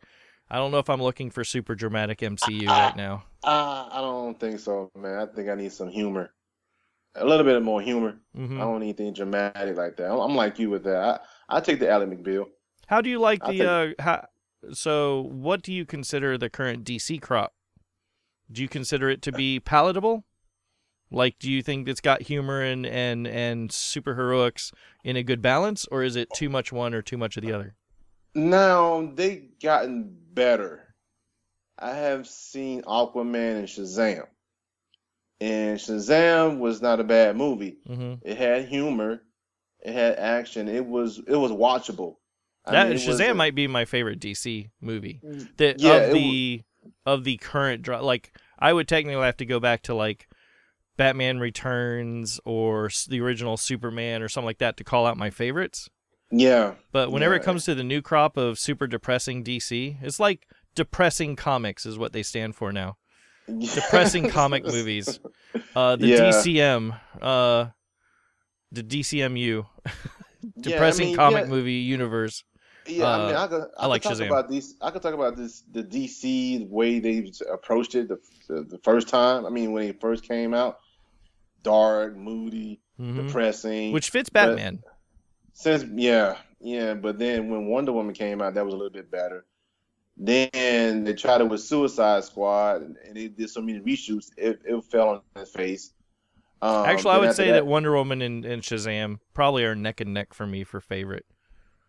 [0.51, 3.23] I don't know if I'm looking for super dramatic MCU right now.
[3.43, 5.19] Uh, I don't think so, man.
[5.19, 6.31] I think I need some humor,
[7.15, 8.19] a little bit of more humor.
[8.37, 8.59] Mm-hmm.
[8.59, 10.11] I don't need anything dramatic like that.
[10.11, 11.21] I'm, I'm like you with that.
[11.49, 12.45] I I take the Ally McBeal.
[12.87, 13.51] How do you like the?
[13.51, 13.61] Take...
[13.61, 14.25] Uh, how,
[14.73, 17.53] so, what do you consider the current DC crop?
[18.51, 20.25] Do you consider it to be palatable?
[21.11, 24.71] Like, do you think it's got humor and and and superheroics
[25.03, 27.51] in a good balance, or is it too much one or too much of the
[27.51, 27.75] other?
[28.35, 30.95] Now they gotten better.
[31.79, 34.27] I have seen Aquaman and Shazam,
[35.41, 37.77] and Shazam was not a bad movie.
[37.87, 38.27] Mm-hmm.
[38.27, 39.21] It had humor,
[39.81, 40.67] it had action.
[40.67, 42.15] It was it was watchable.
[42.65, 45.21] I that mean, Shazam might be my favorite DC movie.
[45.57, 46.63] That yeah, of the
[47.05, 48.01] of the current draw.
[48.01, 50.27] Like I would technically have to go back to like
[50.97, 55.89] Batman Returns or the original Superman or something like that to call out my favorites.
[56.31, 56.73] Yeah.
[56.91, 57.39] But whenever yeah.
[57.39, 61.97] it comes to the new crop of super depressing DC, it's like depressing comics is
[61.97, 62.97] what they stand for now.
[63.57, 65.19] Depressing comic movies.
[65.75, 66.17] Uh, the yeah.
[66.19, 67.67] DCM, uh,
[68.71, 69.65] the DCMU,
[70.59, 72.43] depressing yeah, I mean, comic movie universe.
[72.87, 74.27] Yeah, uh, I mean, I could, I, I like could talk Shazam.
[74.27, 74.75] about these.
[74.81, 78.77] I could talk about this, the DC the way they approached it the, the, the
[78.79, 79.45] first time.
[79.45, 80.79] I mean, when it first came out,
[81.61, 83.27] dark, moody, mm-hmm.
[83.27, 84.81] depressing, which fits Batman.
[85.53, 89.11] Since yeah, yeah, but then when Wonder Woman came out, that was a little bit
[89.11, 89.45] better.
[90.19, 94.83] Then they tried it with Suicide Squad, and they did so many reshoots, it, it
[94.83, 95.93] fell on its face.
[96.61, 100.01] Um, Actually, I would say that, that, Wonder Woman and, and Shazam probably are neck
[100.01, 101.25] and neck for me for favorite.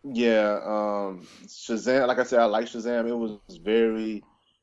[0.04, 2.06] Yeah, um, Shazam.
[2.06, 3.08] Like I said, I like Shazam.
[3.08, 4.22] It was very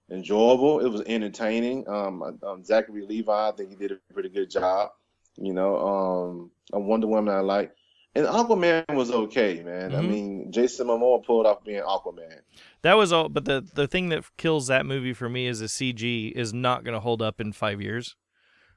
[0.09, 0.79] enjoyable.
[0.79, 1.87] It was entertaining.
[1.89, 4.91] Um, um, Zachary Levi, I think he did a pretty good job.
[5.35, 7.75] You know, um, a Wonder Woman I like,
[8.17, 9.93] And Aquaman was okay, man.
[9.93, 10.09] I Mhm.
[10.09, 12.39] mean, Jason Momoa pulled off being Aquaman.
[12.81, 15.67] That was all, but the the thing that kills that movie for me is the
[15.67, 18.15] CG is not going to hold up in five years.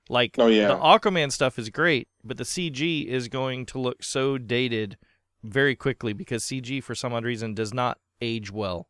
[0.08, 0.68] Like Oh, yeah.
[0.68, 4.98] the Aquaman stuff is great, but the CG is going to look so dated
[5.42, 8.88] very quickly because CG for some odd reason does not age well.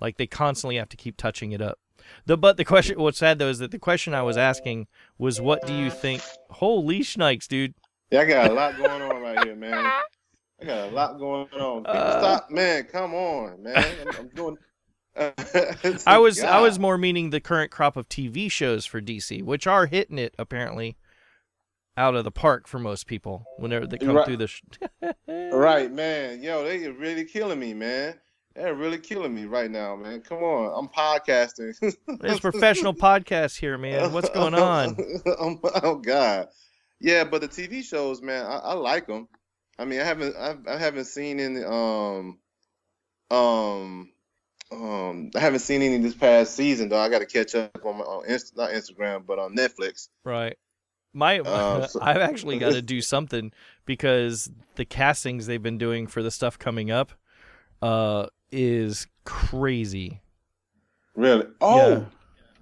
[0.00, 1.78] Like they constantly have to keep touching it up.
[2.26, 5.40] The but the question what's sad though is that the question I was asking was
[5.40, 6.20] what do you think?
[6.50, 7.74] Holy shnikes, dude!
[8.10, 9.84] Yeah, I got a lot going on right here, man.
[9.84, 11.84] I got a lot going on.
[11.86, 12.84] Uh, stop, man.
[12.84, 13.84] Come on, man.
[14.02, 14.56] I'm, I'm doing.
[16.06, 19.66] I was I was more meaning the current crop of TV shows for DC, which
[19.66, 20.96] are hitting it apparently
[21.96, 24.26] out of the park for most people whenever they come Right.
[24.26, 24.46] through the.
[24.46, 24.62] Sh-
[25.28, 26.42] right, man.
[26.42, 28.14] Yo, they are really killing me, man.
[28.54, 30.20] They're really killing me right now, man.
[30.22, 31.74] Come on, I'm podcasting.
[31.82, 34.12] It's professional podcast here, man.
[34.12, 34.96] What's going on?
[35.26, 36.48] oh God,
[37.00, 39.28] yeah, but the TV shows, man, I, I like them.
[39.78, 42.38] I mean, I haven't, I, I haven't seen any, um,
[43.30, 44.10] um,
[44.72, 46.98] um, I haven't seen any this past season though.
[46.98, 50.08] I got to catch up on my on Inst- not Instagram, but on Netflix.
[50.24, 50.56] Right.
[51.12, 53.52] My Uh, so- I've actually got to do something
[53.84, 57.12] because the castings they've been doing for the stuff coming up
[57.82, 60.20] uh is crazy.
[61.14, 61.46] Really?
[61.60, 62.04] Oh, Yeah.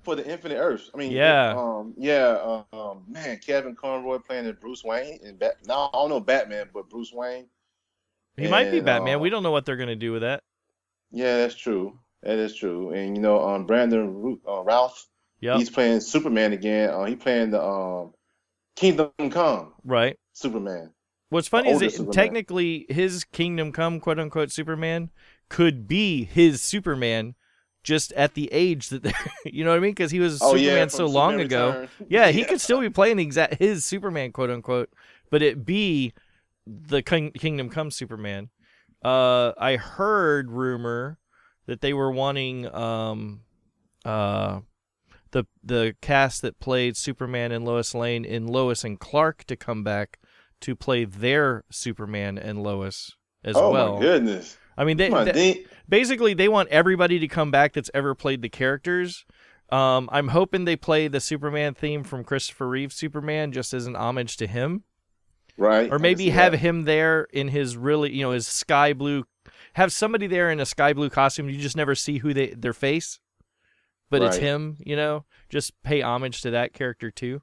[0.05, 0.91] For the Infinite Earths.
[0.95, 1.55] I mean, Yeah.
[1.57, 5.67] um, yeah, uh, um, man, Kevin Conroy playing as Bruce Wayne and Bat.
[5.67, 7.47] No, I don't know Batman, but Bruce Wayne.
[8.37, 9.17] He might be Batman.
[9.17, 10.43] uh, we don't know what they're going to do with that.
[11.11, 11.99] Yeah, that's true.
[12.23, 12.91] That is true.
[12.91, 15.07] And you know, um, Brandon uh, Routh,
[15.41, 15.59] Yep.
[15.59, 16.91] he's playing Superman again.
[16.91, 18.13] Uh, he playing the um,
[18.77, 20.19] Kingdom Come Right.
[20.33, 20.91] Superman.
[21.31, 22.13] What's funny is Superman.
[22.13, 25.11] technically his Kingdom Come quote unquote Superman
[25.49, 27.35] could be his Superman
[27.85, 29.13] just at the age that they're
[29.45, 29.93] you know what I mean?
[29.93, 31.89] Because he was Oh Superman yeah, so long Superman ago.
[32.09, 34.91] Yeah, he could still be playing the exact his Superman quote unquote,
[35.31, 36.13] but it be
[36.67, 38.49] the King, Kingdom Come Superman.
[39.05, 41.19] Uh, I heard rumor
[41.67, 43.43] that they were wanting um,
[44.05, 44.61] uh,
[45.31, 49.85] the the cast that played Superman and Lois Lane in Lois and Clark to come
[49.85, 50.19] back
[50.61, 53.95] to play their Superman and Lois as Oh well.
[53.97, 54.57] my goodness!
[54.77, 58.43] I mean, they, on, they- basically they want everybody to come back that's ever played
[58.43, 59.25] the characters.
[59.71, 63.97] Um, I'm hoping they play the Superman theme from Christopher Reeve's Superman just as an
[63.97, 64.85] homage to him,
[65.57, 65.91] Right?
[65.91, 66.59] Or maybe have that.
[66.59, 69.25] him there in his really, you know, his sky blue.
[69.75, 71.49] Have somebody there in a sky blue costume.
[71.49, 73.21] You just never see who they their face,
[74.11, 74.77] but it's him.
[74.81, 77.41] You know, just pay homage to that character too.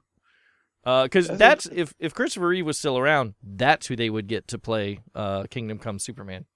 [0.84, 4.48] Because That's that's if if Christopher Reeve was still around, that's who they would get
[4.48, 6.46] to play uh, Kingdom Come Superman.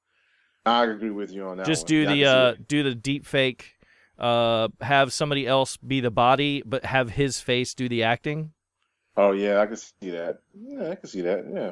[0.66, 1.66] I agree with you on that.
[1.66, 1.88] just one.
[1.88, 3.74] do the uh do the deep fake
[4.18, 8.52] uh have somebody else be the body but have his face do the acting
[9.18, 10.40] Oh yeah, I can see that.
[10.54, 11.46] Yeah, I can see that.
[11.50, 11.70] Yeah,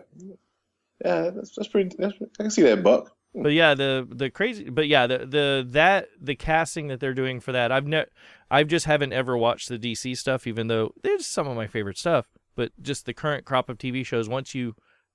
[1.04, 1.94] yeah, that's that's pretty.
[1.98, 3.14] That's, I can see that, Buck.
[3.34, 7.40] but yeah the the crazy but yeah the the that the casting that they're doing
[7.40, 8.06] for that i've ne-
[8.50, 11.98] i've just haven't ever watched the dc stuff even though there's some of my favorite
[11.98, 14.74] stuff but just the current crop of tv shows once you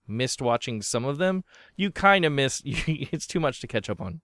[0.10, 1.44] missed watching some of them
[1.78, 4.22] you kind of miss it's too much to catch up on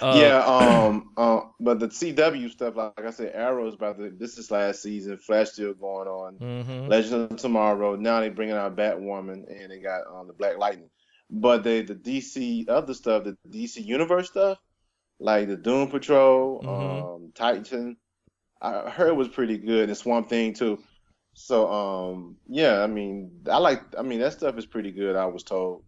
[0.00, 4.10] uh, yeah, um, uh, but the CW stuff, like, I said, Arrow's about to.
[4.10, 5.18] This is last season.
[5.18, 6.36] Flash still going on.
[6.38, 6.88] mhm.
[6.88, 7.94] Legend of Tomorrow.
[7.94, 10.90] Now they bringing out Batwoman, and they got um, the Black Lightning.
[11.30, 14.58] But they the DC other stuff, the DC Universe stuff,
[15.20, 17.14] like the Doom Patrol, Mhm.
[17.16, 17.96] um, Titan.
[18.60, 20.82] I heard it was pretty good, and Swamp Thing too.
[21.34, 23.82] So um, yeah, I mean, I like.
[23.98, 25.16] I mean, that stuff is pretty good.
[25.16, 25.84] I was told.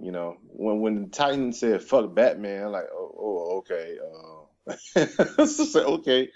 [0.00, 3.98] You know, when when the Titan said "fuck Batman," I'm like, oh, oh okay,
[4.68, 6.30] uh, so, okay,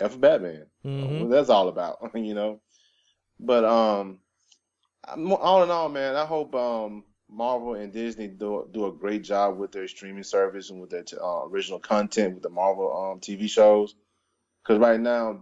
[0.00, 0.66] F Batman.
[0.84, 1.18] Mhm.
[1.20, 2.60] What that's all about, you know.
[3.40, 4.20] But um,
[5.06, 9.58] all in all, man, I hope um Marvel and Disney do do a great job
[9.58, 13.20] with their streaming service and with their t- uh, original content with the Marvel um
[13.20, 13.94] TV shows.
[14.62, 15.40] Because right now,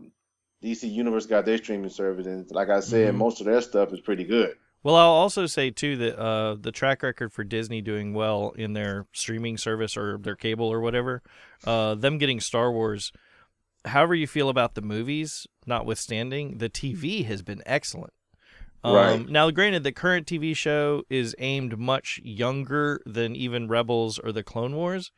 [0.62, 3.18] DC Universe got their streaming service, and like I said, Mhm.
[3.18, 4.56] most of their stuff is pretty good.
[4.82, 8.72] Well, I'll also say too that uh, the track record for Disney doing well in
[8.72, 11.22] their streaming service or their cable or whatever,
[11.66, 13.12] uh, them getting Star Wars.
[13.84, 18.12] However you feel about the movies, notwithstanding, the TV has been excellent.
[18.82, 19.28] Um, Right.
[19.28, 24.42] Now, granted, the current TV show is aimed much younger than even Rebels or the
[24.42, 25.12] Clone Wars,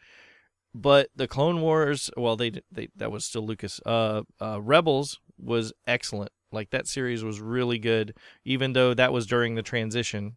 [0.75, 3.81] but the Clone Wars, well, they they that was still Lucas.
[3.87, 6.33] Uh, uh, Rebels was excellent.
[6.51, 10.37] Like that series was really good, even though that was during the transition.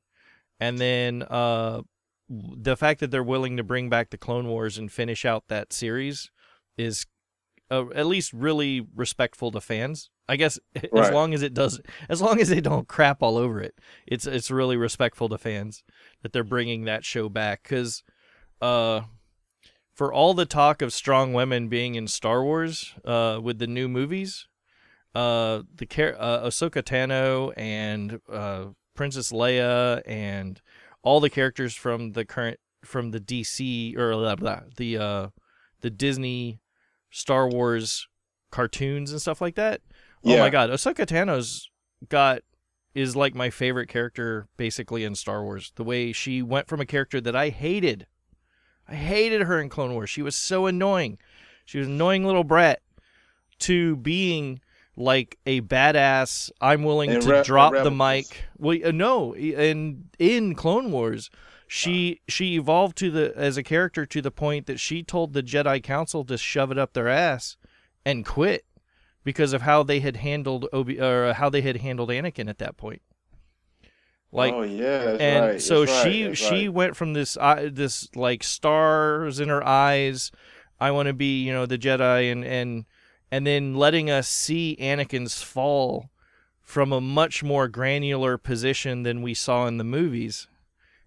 [0.59, 1.81] And then uh,
[2.29, 5.73] the fact that they're willing to bring back the Clone Wars and finish out that
[5.73, 6.31] series
[6.77, 7.05] is
[7.69, 10.59] uh, at least really respectful to fans I guess
[10.95, 13.75] as long as it does, as long as they don't crap all over it,
[14.07, 15.83] it's it's really respectful to fans
[16.21, 17.63] that they're bringing that show back.
[17.63, 18.03] Because,
[18.61, 19.01] uh,
[19.93, 23.87] for all the talk of strong women being in Star Wars, uh, with the new
[23.87, 24.47] movies,
[25.15, 30.61] uh, the char- uh, Ahsoka Tano and uh, Princess Leia and
[31.03, 35.27] all the characters from the current from the DC or blah, blah, the uh,
[35.81, 36.59] the Disney
[37.09, 38.07] Star Wars
[38.51, 39.81] cartoons and stuff like that.
[40.25, 41.69] Oh my god, Ahsoka Tano's
[42.09, 42.41] got
[42.93, 45.71] is like my favorite character basically in Star Wars.
[45.75, 48.07] The way she went from a character that I hated.
[48.87, 50.09] I hated her in Clone Wars.
[50.09, 51.17] She was so annoying.
[51.65, 52.81] She was an annoying little brat
[53.59, 54.61] to being
[54.95, 56.51] like a badass.
[56.61, 58.43] I'm willing In to Re- drop the mic.
[58.57, 61.29] Well, uh, no, in in Clone Wars,
[61.67, 65.43] she she evolved to the as a character to the point that she told the
[65.43, 67.57] Jedi Council to shove it up their ass
[68.05, 68.65] and quit
[69.23, 72.77] because of how they had handled Obi or how they had handled Anakin at that
[72.77, 73.01] point.
[74.31, 75.61] Like oh yeah, that's and right.
[75.61, 76.73] so right, she that's she right.
[76.73, 80.31] went from this uh, this like stars in her eyes
[80.79, 82.85] i want to be you know the jedi and and
[83.31, 86.09] and then letting us see anakin's fall
[86.61, 90.47] from a much more granular position than we saw in the movies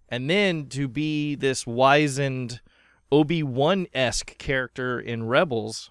[0.09, 2.61] and then to be this wizened
[3.11, 5.91] obi-wan-esque character in rebels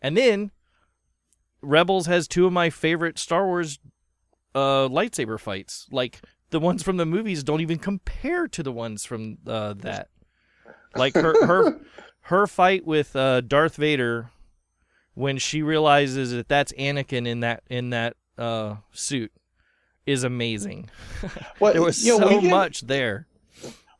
[0.00, 0.50] and then
[1.60, 3.78] rebels has two of my favorite star wars
[4.54, 9.04] uh lightsaber fights like the ones from the movies don't even compare to the ones
[9.04, 10.08] from uh, that.
[10.94, 11.80] Like her her
[12.22, 14.30] her fight with uh, Darth Vader
[15.16, 19.32] when she realizes that that's Anakin in that in that uh, suit
[20.04, 20.88] is amazing.
[21.58, 23.26] What, There was so much there.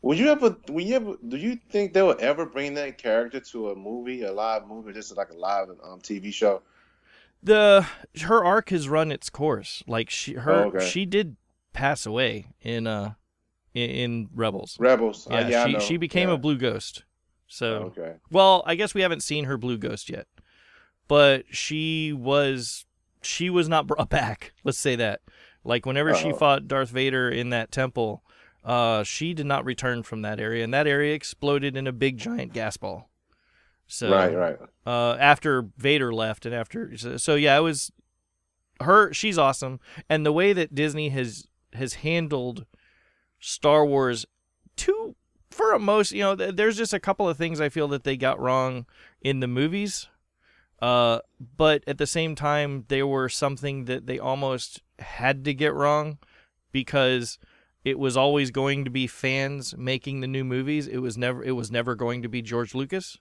[0.02, 0.56] Would you ever?
[0.68, 1.14] Will you ever?
[1.26, 4.92] Do you think they will ever bring that character to a movie, a live movie,
[4.92, 6.62] just like a live um, TV show?
[7.42, 7.86] The
[8.22, 9.82] her arc has run its course.
[9.88, 10.86] Like she her Oh, okay.
[10.86, 11.36] she did
[11.72, 13.14] pass away in uh
[13.74, 14.76] in, in Rebels.
[14.78, 15.26] Rebels.
[15.30, 16.34] Yeah, uh, yeah she she became yeah.
[16.34, 17.04] a blue ghost.
[17.48, 18.16] So Okay.
[18.30, 20.26] Well, I guess we haven't seen her blue ghost yet,
[21.08, 22.84] but she was
[23.22, 24.52] she was not brought back.
[24.64, 25.20] Let's say that.
[25.64, 26.36] Like whenever she Uh-oh.
[26.36, 28.22] fought Darth Vader in that temple,
[28.64, 32.18] uh, she did not return from that area, and that area exploded in a big
[32.18, 33.10] giant gas ball.
[33.88, 34.34] So right.
[34.34, 34.58] Right.
[34.86, 37.90] uh, after Vader left, and after so, so yeah, it was
[38.80, 39.12] her.
[39.12, 42.66] She's awesome, and the way that Disney has has handled
[43.40, 44.26] Star Wars
[44.76, 45.14] to
[45.50, 48.04] for a most you know th- there's just a couple of things I feel that
[48.04, 48.86] they got wrong
[49.20, 50.08] in the movies.
[50.80, 51.20] Uh,
[51.56, 56.18] but at the same time, they were something that they almost had to get wrong
[56.72, 57.38] because
[57.84, 60.86] it was always going to be fans making the new movies.
[60.86, 63.18] It was never it was never going to be George Lucas.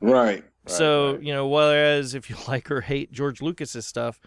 [0.00, 0.44] Right.
[0.66, 1.22] So, right.
[1.22, 4.20] you know, whereas if you like or hate George Lucas's stuff,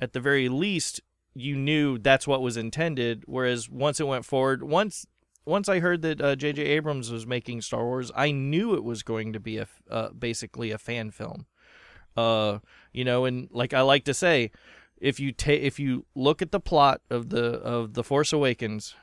[0.00, 1.00] at the very least,
[1.34, 3.24] you knew that's what was intended.
[3.26, 5.06] Whereas once it went forward, once
[5.46, 6.62] once I heard that uh, J.J.
[6.62, 10.70] Abrams was making Star Wars, I knew it was going to be a uh, basically
[10.70, 11.46] a fan film.
[12.16, 12.58] Uh,
[12.92, 14.50] you know, and like I like to say,
[14.98, 18.94] if you take if you look at the plot of the of the Force Awakens,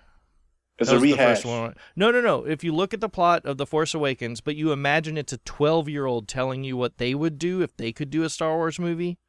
[0.81, 1.43] it's a rehash.
[1.43, 1.75] first one.
[1.95, 2.43] No, no, no.
[2.43, 5.37] If you look at the plot of The Force Awakens, but you imagine it's a
[5.39, 8.55] 12 year old telling you what they would do if they could do a Star
[8.55, 9.19] Wars movie,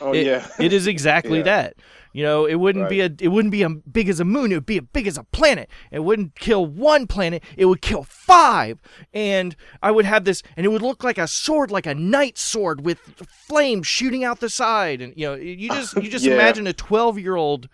[0.00, 0.46] Oh it, yeah.
[0.58, 1.44] it is exactly Yeah.
[1.44, 1.74] that.
[2.12, 4.50] You know, it wouldn't be a it wouldn't be as big as a moon.
[4.50, 5.70] It would be as big as a planet.
[5.92, 7.44] It wouldn't kill one planet.
[7.56, 8.80] It would kill five.
[9.14, 12.36] And I would have this, and it would look like a sword, like a knight
[12.36, 12.98] sword with
[13.46, 15.00] flames shooting out the side.
[15.00, 16.34] And you know, you just you just Yeah.
[16.34, 17.68] imagine a twelve year old,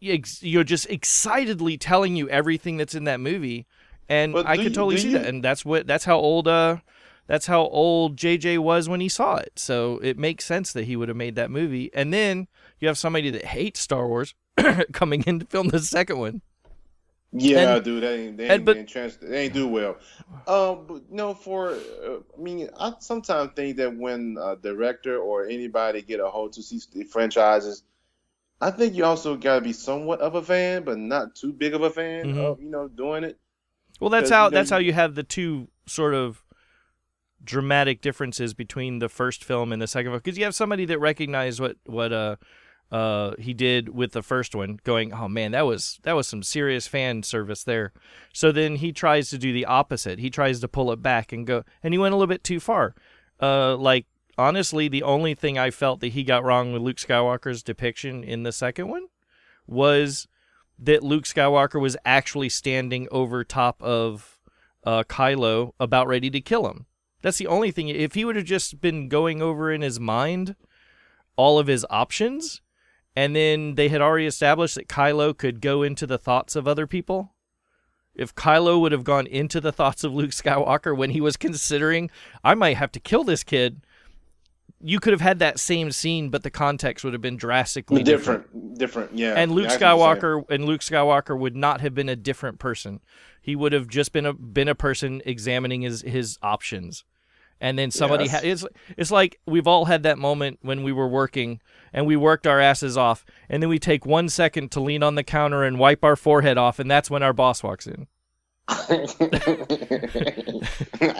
[0.00, 3.66] you know, just excitedly telling you everything that's in that movie.
[4.08, 5.26] And But I could you- totally see you- that.
[5.26, 6.78] And that's what that's how old uh
[7.30, 9.52] that's how old JJ was when he saw it.
[9.54, 11.88] So it makes sense that he would have made that movie.
[11.94, 12.48] And then
[12.80, 14.34] you have somebody that hates Star Wars
[14.92, 16.42] coming in to film the second one.
[17.32, 19.68] Yeah, And- dude, they ain't, they and- ain't, but- they ain't, trans- they ain't do
[19.68, 19.96] well.
[20.48, 25.46] Um, but no, for uh, I mean, I sometimes think that when a director or
[25.46, 27.84] anybody get a hold to see the franchises,
[28.60, 31.74] I think you also got to be somewhat of a fan, but not too big
[31.74, 32.38] of a fan Mhm.
[32.44, 33.38] of you know doing it.
[34.00, 36.42] Well, that's how you know, that's how you- you have the two sort of
[37.42, 40.20] dramatic differences between the first film and the second film.
[40.22, 42.36] Because you have somebody that recognized what what uh
[42.90, 46.42] uh he did with the first one going oh man that was that was some
[46.42, 47.92] serious fan service there.
[48.32, 50.18] So then he tries to do the opposite.
[50.18, 52.60] He tries to pull it back and go and he went a little bit too
[52.60, 52.94] far.
[53.40, 54.06] Uh like
[54.38, 58.42] honestly the only thing i felt that he got wrong with luke skywalker's depiction in
[58.42, 59.06] the second one
[59.66, 60.28] was
[60.78, 64.40] that luke skywalker was actually standing over top of
[64.84, 66.86] uh, Kylo about ready to kill him.
[67.22, 67.88] That's the only thing.
[67.88, 70.56] If he would have just been going over in his mind
[71.36, 72.60] all of his options,
[73.16, 76.86] and then they had already established that Kylo could go into the thoughts of other
[76.86, 77.34] people.
[78.14, 82.10] If Kylo would have gone into the thoughts of Luke Skywalker when he was considering,
[82.44, 83.80] I might have to kill this kid,
[84.82, 88.44] you could have had that same scene, but the context would have been drastically different.
[88.44, 89.34] different, different, yeah.
[89.34, 90.20] And Luke I see what you're saying.
[90.20, 93.00] Skywalker and Luke Skywalker would not have been a different person.
[93.40, 97.04] He would have just been a been a person examining his his options.
[97.60, 98.32] And then somebody Yes.
[98.32, 98.64] had it's
[98.96, 101.60] it's like we've all had that moment when we were working
[101.92, 105.14] and we worked our asses off and then we take 1 second to lean on
[105.14, 108.06] the counter and wipe our forehead off and that's when our boss walks in.
[108.68, 109.06] I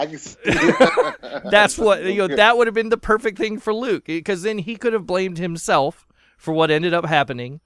[0.07, 0.37] can see
[1.51, 4.59] That's what you know that would have been the perfect thing for Luke because then
[4.59, 6.07] he could have blamed himself
[6.39, 7.61] for what ended up happening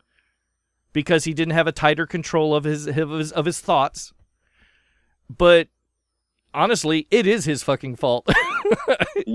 [0.92, 4.12] because he didn't have a tighter control of his of his, of his thoughts.
[5.28, 5.68] But
[6.52, 8.28] honestly, it is his fucking fault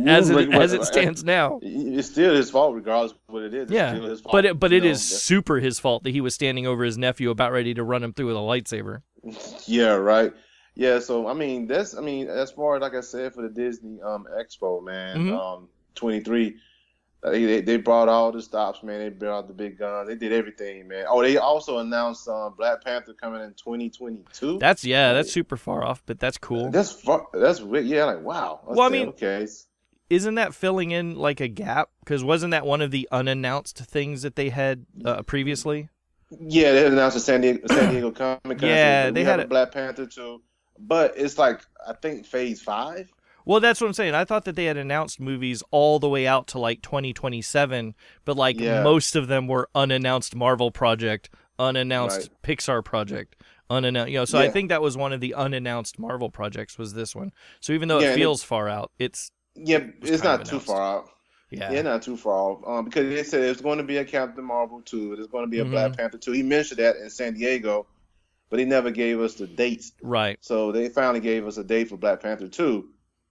[0.07, 1.59] as it, as it stands now.
[1.61, 3.69] It's still his fault, regardless of what it is.
[3.69, 4.89] It's Yeah, still his fault, but it, but it know?
[4.89, 8.03] is super his fault that he was standing over his nephew about ready to run
[8.03, 9.01] him through with a lightsaber.
[9.67, 10.33] Yeah, right.
[10.75, 13.49] Yeah, so I mean, that's I mean, as far as like I said for the
[13.49, 15.33] Disney um Expo, man, Mhm.
[15.33, 16.51] um 23, uh,
[17.23, 18.99] they, they they brought all the stops, man.
[18.99, 20.07] They brought out the big guns.
[20.07, 21.05] They did everything, man.
[21.09, 24.59] Oh, they also announced um Black Panther coming in 2022.
[24.59, 26.71] That's yeah, that's super far off, but that's cool.
[26.71, 27.59] That's fu- that's.
[27.59, 28.61] Yeah, like wow.
[28.65, 29.47] Well, I mean- okay.
[30.09, 31.89] Isn't that filling in like a gap?
[31.99, 35.89] Because wasn't that one of the unannounced things that they had uh, previously?
[36.31, 38.69] Yeah, they announced the San Diego San Diego Comic Con.
[38.69, 40.41] Yeah, they had it- Black Panther too,
[40.79, 43.11] but it's like I think Phase Five.
[43.45, 44.13] Well, that's what I'm saying.
[44.13, 48.37] I thought that they had announced movies all the way out to like 2027, but
[48.37, 48.83] like Yeah.
[48.83, 53.35] most of them were unannounced Marvel project, unannounced Pixar project,
[53.69, 54.11] unannounced.
[54.11, 57.15] You know, so I think that was one of the unannounced Marvel projects was this
[57.15, 57.31] one.
[57.59, 60.59] So even though Yeah, it and it- feels far out, it's Yeah, it's not too
[60.59, 61.09] far out.
[61.49, 61.71] yeah.
[61.71, 62.67] Yeah, not too far off.
[62.67, 65.15] Um, because they said there's going to be a Captain Marvel too.
[65.15, 65.71] There's going to be a Mhm.
[65.71, 66.31] Black Panther too.
[66.33, 67.87] He mentioned that in San Diego,
[68.49, 69.91] but he never gave us the dates.
[70.01, 70.37] Right.
[70.41, 72.89] So they finally gave us a date for Black Panther two,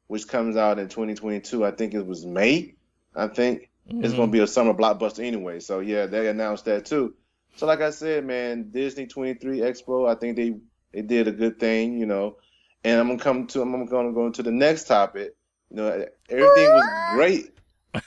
[0.08, 1.64] which comes out in 2022.
[1.64, 2.74] I think it was May.
[3.14, 4.16] I think it's Mhm.
[4.16, 5.60] going to be a summer blockbuster anyway.
[5.60, 7.14] So yeah, they announced that too.
[7.56, 10.08] So like I said, man, Disney 23 Expo.
[10.08, 10.56] I think they
[10.92, 12.36] they did a good thing, you know.
[12.84, 15.34] And I'm gonna come to I'm gonna go into the next topic.
[15.70, 17.50] You know, everything was great.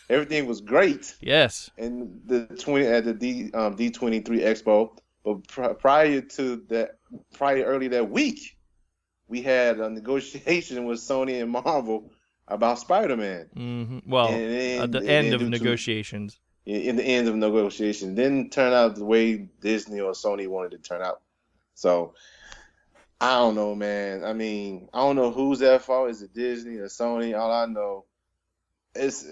[0.10, 1.70] Everything was great Yes.
[1.78, 4.97] And the 20 at the D um, D23 Expo.
[5.26, 6.97] But pr- prior to that,
[7.34, 8.58] prior early that week,
[9.32, 12.12] we had a negotiation with Sony and Marvel
[12.48, 13.50] about Spider-Man.
[13.56, 16.40] hmm Well, then- at the end of negotiations.
[16.66, 20.74] in in the end of negotiation didn't turn out the way Disney or Sony wanted
[20.74, 21.22] it to turn out.
[21.76, 22.14] So
[23.22, 24.24] I don't know, man.
[24.26, 26.10] I mean, I don't know who's at fault.
[26.10, 27.38] Is it Disney or Sony?
[27.40, 28.06] All I know
[28.96, 29.28] is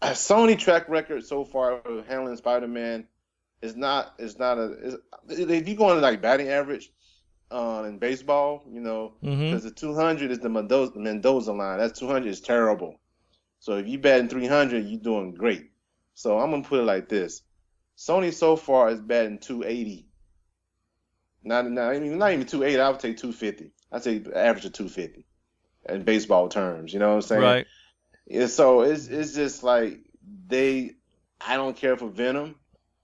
[0.00, 3.06] a Sony track record so far of handling Spider-Man
[3.60, 4.94] is not is not a is,
[5.28, 6.90] if you go on like batting average
[7.50, 11.78] uh, in baseball, you know, hmm because the 200 is the Mendoza, Mendoza line.
[11.78, 12.98] That 200 is terrible.
[13.60, 15.70] So if you batting 300, you're doing great.
[16.14, 17.42] So I'm gonna put it like this:
[17.96, 20.06] Sony so far is batting 280.
[21.44, 22.80] Not not even not even 280.
[22.80, 23.72] I would take 250.
[23.92, 25.24] I'd say average of 250
[25.88, 26.92] in baseball terms.
[26.92, 27.42] You know what I'm saying?
[27.42, 27.66] Right.
[28.26, 30.00] Yeah, so it's it's just like
[30.48, 30.94] they.
[31.40, 32.56] I don't care for Venom,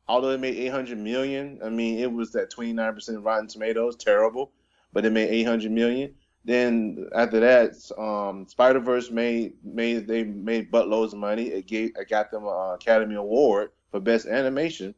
[0.09, 1.61] although it made 800 million.
[1.64, 4.53] I mean, it was that 29% Rotten Tomatoes, terrible,
[4.92, 6.14] but it made 800 million.
[6.44, 11.44] Then after that, um, Spider Verse made made they made buttloads of money.
[11.44, 14.94] It gave it got them an Academy Award for best animation.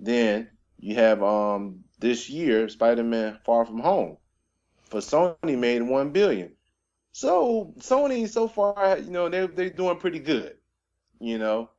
[0.00, 4.16] Then you have um this year Spider Man Far From Home,
[4.82, 6.52] for Sony made one billion.
[7.12, 10.56] So Sony so far, you know, they they're doing pretty good,
[11.20, 11.70] you know.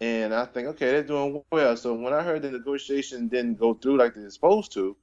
[0.00, 1.76] And I think, okay, they're doing well.
[1.76, 4.96] So when I heard the negotiation didn't go through like they're supposed to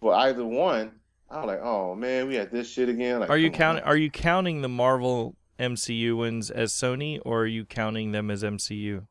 [0.00, 0.92] for either one,
[1.30, 3.20] I was like, oh man, we had this shit again.
[3.20, 3.84] Like, Are you counting?
[3.84, 8.42] Are you counting the Marvel MCU ones as Sony, or are you counting them as
[8.42, 9.06] MCU?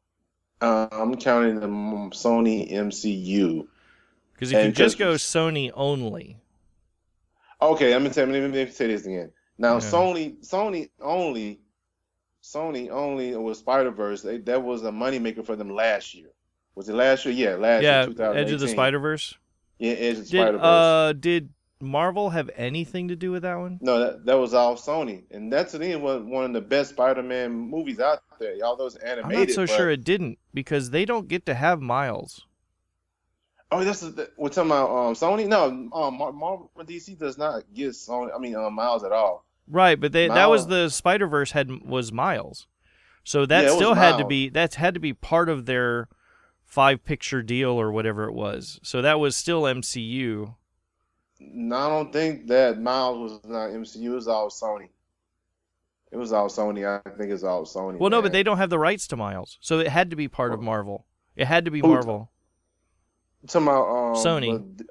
[0.60, 3.68] Uh, I'm counting the Sony MCU.
[4.34, 6.38] Because if you And just just- go Sony only,
[7.62, 9.32] Okay, let me tell let me, let me say this again.
[9.58, 9.80] Now Yeah.
[9.80, 11.60] Sony Sony only
[12.44, 14.22] Sony only was Spider Verse.
[14.22, 16.30] That was a moneymaker for them last year.
[16.76, 17.34] Was it last year?
[17.34, 18.48] Yeah, last yeah, year, 2018.
[18.48, 19.36] Edge of the Spider Verse.
[19.78, 20.62] Yeah, Edge of the Spider Verse.
[20.64, 21.50] uh did
[21.82, 23.80] Marvel have anything to do with that one?
[23.82, 26.92] No, that, that was all Sony, and that's to me was one of the best
[26.92, 28.56] Spider-Man movies out there.
[28.64, 31.82] All those I'm not so but- sure it didn't because they don't get to have
[31.82, 32.46] Miles.
[33.72, 35.48] Oh, this is the, we're talking about um, Sony.
[35.48, 38.36] No, um, Mar- Marvel DC does not get Sony.
[38.36, 39.46] I mean, um, Miles at all.
[39.70, 42.68] Right, but they that was the Spider Verse had was Miles.
[43.24, 46.08] So that Yeah, still had to be that's had to be part of their
[46.66, 48.80] five picture deal or whatever it was.
[48.84, 50.56] So that was still MCU.
[51.40, 54.06] No, I don't think that Miles was not MCU.
[54.06, 54.90] It was all Sony.
[56.12, 56.86] It was all Sony.
[56.88, 57.98] I think it's all Sony.
[58.00, 60.28] Well, no, but they don't have the rights to Miles, so it had to be
[60.28, 61.06] part of Marvel.
[61.36, 62.32] It had to be Marvel.
[63.48, 64.76] talking about um, Sony.
[64.78, 64.88] but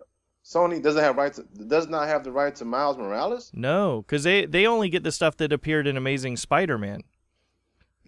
[0.49, 1.39] Sony doesn't have rights.
[1.67, 3.51] Does not have the right to Miles Morales.
[3.53, 7.03] No, because they they only get the stuff that appeared in Amazing Spider-Man.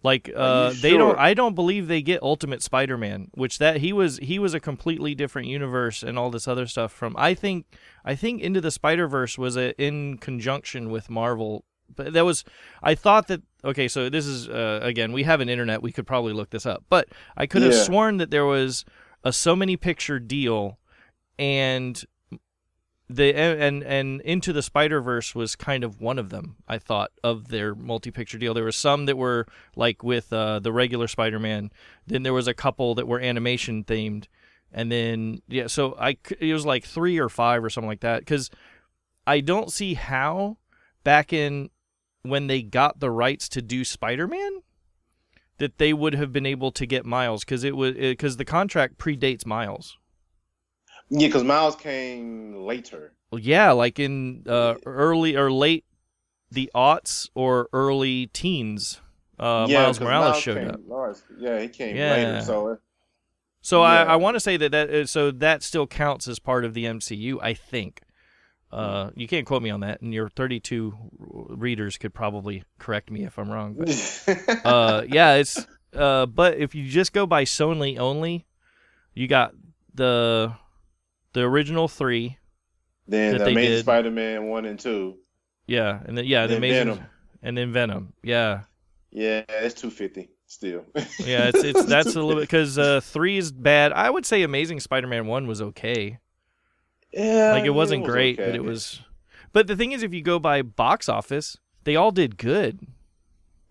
[0.02, 1.18] Like uh, you they don't.
[1.18, 5.14] I don't believe they get Ultimate Spider-Man, which that he was he was a completely
[5.14, 7.14] different universe and all this other stuff from.
[7.18, 7.66] I think
[8.06, 12.44] I think Into the Spider Verse was a, in conjunction with Marvel, but that was
[12.82, 13.88] I thought that okay.
[13.88, 15.82] So this is uh, again we have an internet.
[15.82, 17.82] We could probably look this up, but I could have Yeah.
[17.82, 18.86] sworn that there was
[19.22, 20.78] a so many picture deal,
[21.38, 22.02] and
[23.14, 26.56] the and and into the Spider Verse was kind of one of them.
[26.68, 28.54] I thought of their multi picture deal.
[28.54, 31.70] There were some that were like with uh, the regular Spider Man.
[32.06, 34.26] Then there was a couple that were animation themed,
[34.72, 35.66] and then yeah.
[35.66, 38.20] So I it was like three or five or something like that.
[38.20, 38.50] Because
[39.26, 40.58] I don't see how
[41.02, 41.70] back in
[42.22, 44.62] when they got the rights to do Spider Man
[45.58, 48.98] that they would have been able to get Miles because it was because the contract
[48.98, 49.98] predates Miles.
[51.10, 53.12] Yeah, because Miles came later.
[53.30, 55.84] Well, yeah, like in uh, early or late
[56.50, 59.00] the aughts or early teens,
[59.38, 60.80] uh, yeah, Miles Morales Miles showed up.
[60.86, 62.12] Miles- yeah, he came Yeah.
[62.12, 62.40] later.
[62.40, 62.78] So
[63.60, 64.12] So I, Yeah.
[64.12, 66.84] I want to say that that uh, so that still counts as part of the
[66.86, 67.38] MCU.
[67.42, 68.02] I think.
[68.72, 73.24] Uh, you can't quote me on that, and your 32 readers could probably correct me
[73.24, 73.74] if I'm wrong.
[73.74, 78.46] But uh, yeah, it's uh, but if you just go by Sony only,
[79.12, 79.54] you got
[79.92, 80.52] the
[81.32, 82.38] the original three,
[83.06, 83.80] then the Amazing did.
[83.80, 85.18] Spider-Man one and two.
[85.66, 87.04] yeah, and then yeah, the Then amazing, Venom.
[87.42, 88.62] and then Venom, yeah.
[89.10, 90.84] Yeah, it's two fifty still.
[91.18, 93.92] Yeah, it's it's that's a little bit because uh, three is bad.
[93.92, 96.18] I would say Amazing Spider-Man one was okay.
[97.12, 98.50] Yeah, Like it wasn't was great, okay.
[98.50, 99.00] but it was.
[99.52, 102.86] But the thing is, if you go by box office, they all did good.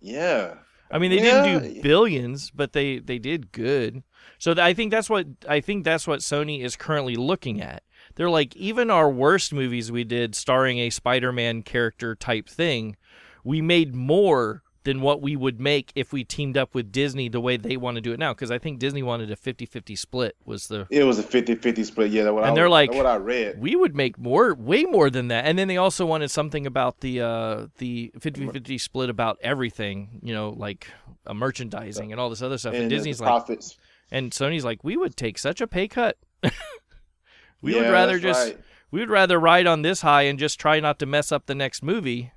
[0.01, 0.55] Yeah.
[0.91, 1.43] I mean, they Yeah.
[1.45, 4.03] didn't do billions, but they they did good.
[4.38, 7.84] So I think that's what I think that's what Sony is currently looking at.
[8.16, 12.98] They're like, even our worst movies we did starring a Spider-Man character type thing,
[13.44, 17.42] we made more than what we would make if we teamed up with Disney the
[17.42, 18.34] way they want to do it now.
[18.34, 22.12] Because I think Disney wanted a 50-50 split was the It was a 50-50 split.
[22.12, 23.60] Yeah, And I, they're like- what I read.
[23.60, 27.02] we would make more way more than that and then they also wanted something about
[27.02, 30.88] the uh the 50-50 split about everything you know like
[31.28, 33.78] uh, merchandising and all this other stuff and, and disney's like profits.
[34.12, 36.18] And sony's like we would take such a pay cut
[37.62, 38.57] we Yeah, would rather just right.
[38.91, 41.55] we would rather ride on this high and just try not to mess up the
[41.55, 42.32] next movie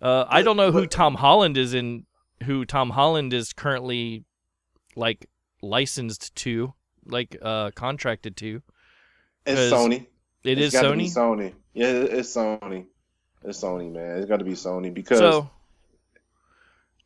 [0.00, 2.06] uh i don't know who tom holland is in
[2.44, 4.24] who tom holland is currently
[4.96, 5.28] like
[5.62, 6.72] licensed to
[7.04, 8.62] like uh contracted to
[9.46, 10.06] It's Sony.
[10.44, 11.52] It It's is sony Sony.
[11.74, 12.86] Yeah, it's Sony.
[13.44, 14.18] It's Sony, man.
[14.18, 15.50] It's got to be Sony because So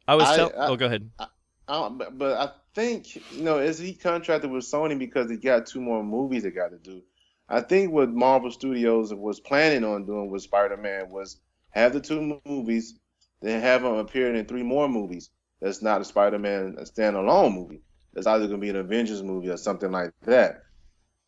[0.06, 1.10] I was I- I- oh go ahead.
[1.18, 1.26] I
[1.68, 5.80] don't, but, I think you know is he contracted with Sony because he got two
[5.80, 7.02] more movies they got to do.
[7.48, 11.38] I think what Marvel Studios was planning on doing with Spider-Man was
[11.70, 12.98] have the two movies,
[13.42, 15.30] then have him appear in three more movies.
[15.60, 17.82] That's not a Spider-Man standalone movie.
[18.14, 20.62] That's either going to be an Avengers movie or something like that.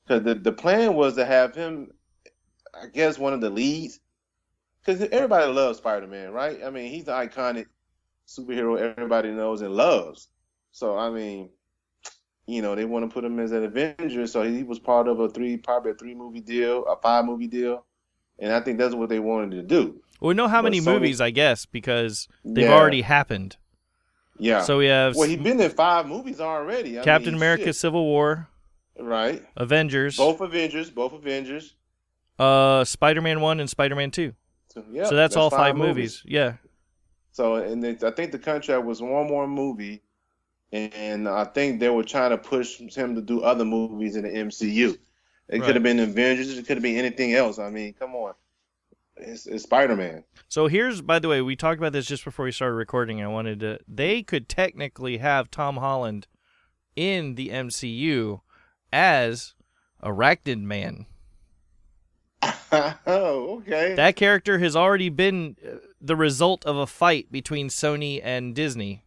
[0.07, 1.93] Because the the plan was to have him,
[2.74, 4.01] I guess, one of the leads.
[4.85, 6.61] Because everybody loves Spider-Man, right?
[6.64, 7.66] I mean, he's the iconic
[8.27, 10.29] superhero everybody knows and loves.
[10.72, 11.51] So I mean,
[12.47, 15.20] you know, they want to put him as an Avenger, so he was part of
[15.20, 17.85] a three, probably a three movie deal, a five movie deal,
[18.39, 20.01] and I think that's what they wanted to do.
[20.20, 22.75] Well, we know how but many Sony- movies, I guess, because they've Yeah.
[22.75, 23.57] already happened.
[24.39, 24.62] Yeah.
[24.62, 26.99] So we have well, he's been in five movies already.
[26.99, 27.77] I Captain mean, America: shit.
[27.77, 28.49] Civil War,
[28.99, 29.43] right?
[29.57, 31.75] Avengers, Both Avengers, both Avengers.
[32.39, 34.35] uh, Spider-Man one and Spider-Man two.
[34.68, 36.20] So, yeah, so that's, all five, movies.
[36.27, 36.55] Yeah.
[37.35, 40.03] So, and I think the contract was one more movie,
[40.70, 44.30] and I think they were trying to push him to do other movies in the
[44.30, 44.97] MCU.
[45.49, 45.66] It Right.
[45.66, 46.57] could have been Avengers.
[46.57, 47.59] It could have been anything else.
[47.59, 48.35] I mean, come on,
[49.16, 50.22] it's, it's Spider Man.
[50.49, 53.20] So here's, by the way, we talked about this just before we started recording.
[53.20, 53.80] I wanted to.
[53.89, 56.28] They could technically have Tom Holland
[56.95, 58.43] in the MCU
[58.93, 59.55] as
[60.05, 61.07] Arachnid Man.
[63.07, 63.95] oh, okay.
[63.95, 65.57] That character has already been
[66.05, 69.05] the result of a fight between Sony and Disney.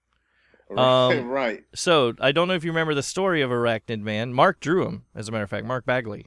[0.70, 1.64] right, um, right.
[1.74, 4.32] So I don't know if you remember the story of Arachnid Man.
[4.32, 6.26] Mark drew him, as a matter of fact, Mark Bagley.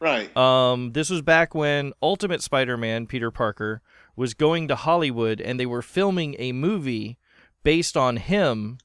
[0.00, 0.36] Right.
[0.36, 3.80] Um, this was back when Ultimate Spider-Man, Peter Parker,
[4.16, 7.16] was going to Hollywood, and they were filming a movie
[7.62, 8.78] based on him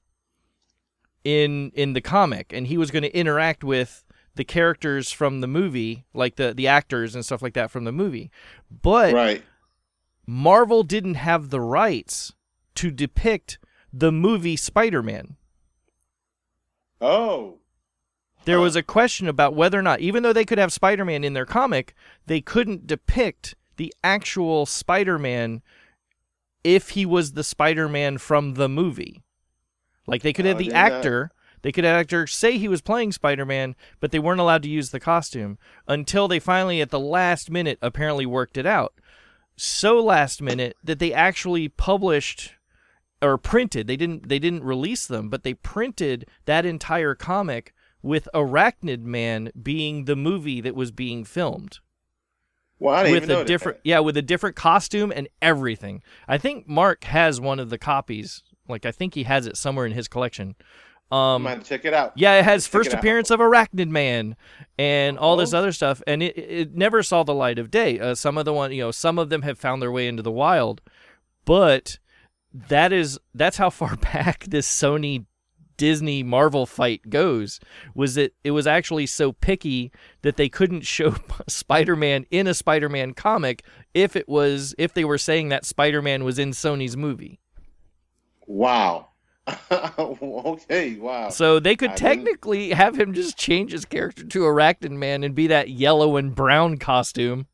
[1.24, 5.48] in in the comic and he was going to interact with the characters from the
[5.48, 8.32] movie like the the actors and stuff like that from the movie
[8.82, 9.44] but Right.
[10.32, 12.34] Marvel didn't have the rights
[12.76, 13.58] to depict
[13.92, 15.36] the movie Spider-Man
[17.02, 17.58] Oh.
[18.46, 21.24] there was a question about whether or not, even though they could have Spider Man
[21.24, 21.96] in their comic,
[22.28, 25.64] they couldn't depict the actual Spider Man
[26.64, 29.24] if he was the Spider Man from the movie.
[30.06, 31.32] Like they could have Oh, the that- actor,
[31.64, 34.70] they could have actor say he was playing Spider Man, but they weren't allowed to
[34.70, 35.58] use the costume
[35.88, 38.94] until they finally, at the last minute, apparently worked it out.
[39.62, 42.54] So last minute that they actually published
[43.22, 48.30] or printed they didn't they didn't release them but they printed that entire comic with
[48.34, 51.80] arachnid man being the movie that was being filmed.
[52.80, 53.90] Well, I didn't with a different That.
[53.90, 56.04] yeah with a different costume and everything.
[56.26, 58.42] I think mark has one of the copies.
[58.70, 60.56] Like i think he has it somewhere in his collection
[61.12, 62.14] um check it out.
[62.16, 63.00] yeah, it has Check first it out.
[63.00, 64.36] appearance of Arachnid Man
[64.78, 65.58] and all this Oh.
[65.60, 68.00] other stuff, and it, it never saw the light of day.
[68.00, 70.22] Uh, some of the one, you know, some of them have found their way into
[70.24, 70.82] the wild,
[71.46, 71.98] but
[72.54, 75.26] that is that's how far back this Sony
[75.78, 77.60] Disney Marvel fight goes.
[77.96, 79.92] Was that it was actually so picky
[80.22, 81.16] that they couldn't show
[81.48, 86.38] Spider-Man in a Spider-Man comic if it was if they were saying that Spider-Man was
[86.38, 87.40] in Sony's movie.
[88.46, 89.09] Wow.
[89.98, 90.96] okay.
[90.96, 91.30] Wow.
[91.30, 95.24] So they could I didn't- technically have him just change his character to Arachnid Man
[95.24, 97.48] and be that yellow and brown costume.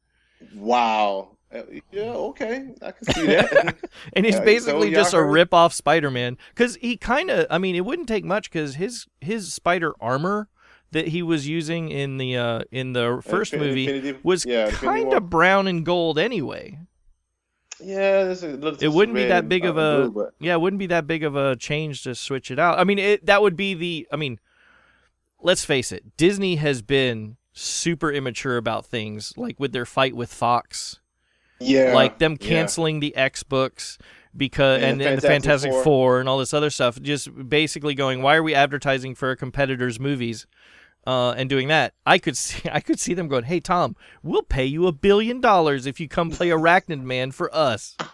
[0.55, 1.37] Wow.
[1.53, 2.01] Uh, Yeah.
[2.11, 2.67] Okay.
[2.81, 3.75] I can see that.
[4.13, 6.37] And he's so basically y'all just a rip off Spider Man.
[6.49, 10.47] Because he kind of, I mean, it wouldn't take much because his, his spider armor
[10.91, 15.13] that he was using in the uh, in the first Infin- movie was yeah, kind
[15.13, 16.77] of brown and gold anyway.
[17.85, 18.23] Yeah.
[18.25, 21.07] This looks It wouldn't be that big of a blue, yeah, it wouldn't be that
[21.07, 22.79] big of a change to switch it out.
[22.79, 24.07] I mean, it, that would be the.
[24.11, 24.39] I mean,
[25.41, 30.33] let's face it, Disney has been super immature about things, like with their fight with
[30.33, 30.99] Fox,
[31.59, 31.93] yeah.
[31.93, 32.47] like them yeah.
[32.47, 33.97] canceling the X books
[34.35, 35.83] because And and, and the Fantastic Fantastic Four.
[35.83, 36.19] Four.
[36.19, 37.01] and all this other stuff.
[37.01, 40.47] Just basically going, why are we advertising for a competitor's movies?
[41.05, 44.43] Uh, and doing that, I could see, I could see them going, "Hey Tom, we'll
[44.43, 47.95] pay you a billion dollars if you come play Arachnid Man for us."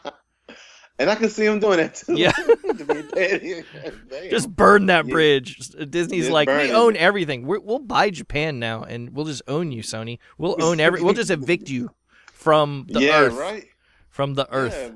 [0.99, 2.13] And I can see him doing that too.
[2.13, 2.31] Yeah.
[2.77, 3.63] To be petty.
[4.09, 4.29] Damn.
[4.29, 5.11] just burn that Yeah.
[5.11, 5.57] bridge.
[5.89, 6.73] Disney's Just like, we it.
[6.73, 7.47] own everything.
[7.47, 10.19] We're, we'll buy Japan now, and we'll just own you, Sony.
[10.37, 11.01] We'll own every.
[11.01, 11.89] We'll just evict you
[12.33, 13.19] from the yeah.
[13.19, 13.33] earth.
[13.33, 13.65] Right.
[14.09, 14.75] From the earth.
[14.77, 14.91] Yeah.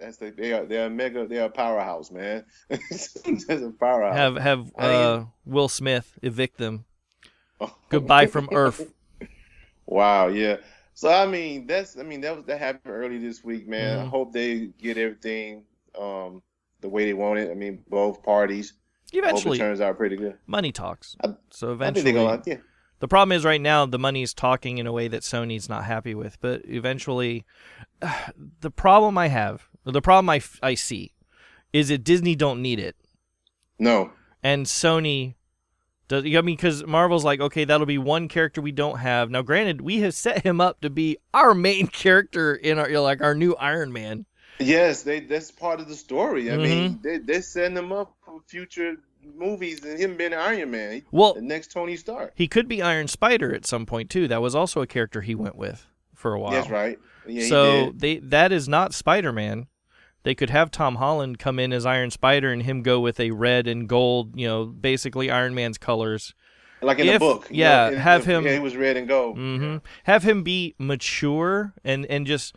[0.00, 2.44] That's the, they are they're a mega they're a powerhouse man.
[2.70, 2.78] A
[3.78, 4.16] powerhouse.
[4.16, 6.86] Have have uh, Will Smith evict them.
[7.88, 8.92] Goodbye from Earth.
[9.86, 10.56] Wow, yeah.
[10.94, 13.98] So I mean, that's I mean that was that happened early this week, man.
[13.98, 14.08] I Mhm.
[14.08, 15.64] hope they get everything
[15.98, 16.42] um
[16.80, 17.50] the way they want it.
[17.50, 18.74] I mean, both parties.
[19.12, 20.38] I hope Eventually, it turns out pretty good.
[20.46, 21.16] money talks.
[21.22, 22.56] I- So I think eventually, gonna yeah.
[23.00, 26.14] the problem is right now the money's talking in a way that Sony's not happy
[26.14, 26.40] with.
[26.40, 27.44] But eventually,
[28.60, 31.12] the problem I have, the problem I, f- I see,
[31.72, 32.96] is that Disney don't need it.
[33.78, 34.12] No.
[34.42, 35.34] and Sony
[36.08, 36.24] does.
[36.24, 39.30] I mean, because Marvel's like, okay, that'll be one character we don't have.
[39.30, 43.20] Now, granted, we have set him up to be our main character in our like
[43.22, 44.26] our new Iron Man.
[44.60, 46.50] Yes, they that's part of the story.
[46.50, 46.62] I Mm-hmm.
[46.62, 48.94] mean, they they're setting him up for future
[49.36, 51.02] movies and him being Iron Man.
[51.10, 52.32] Well, The next Tony Stark.
[52.36, 54.28] he could be Iron Spider at some point too.
[54.28, 56.52] That was also a character he went with for a while.
[56.52, 56.98] That's right.
[57.26, 59.66] Yeah, he so they that is not Spider Man.
[60.24, 63.30] They could have Tom Holland come in as Iron Spider and him go with a
[63.30, 66.34] red and gold, you know, basically Iron Man's colors.
[66.82, 67.46] like in if- the book.
[67.50, 69.38] yeah, know, have in- him- Yeah, he was red and gold.
[69.38, 69.76] Mm-hmm.
[70.04, 72.56] Have him be mature and and just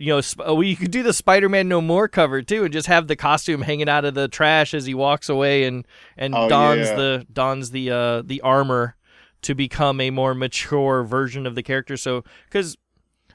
[0.00, 2.86] you know, sp- well, you could do the Spider-Man No More cover too, and just
[2.86, 5.84] have the costume hanging out of the trash as he walks away and
[6.16, 6.94] and Oh, dons yeah.
[6.94, 8.94] the dons the uh the armor
[9.42, 11.96] to become a more mature version of the character.
[11.96, 12.76] So, because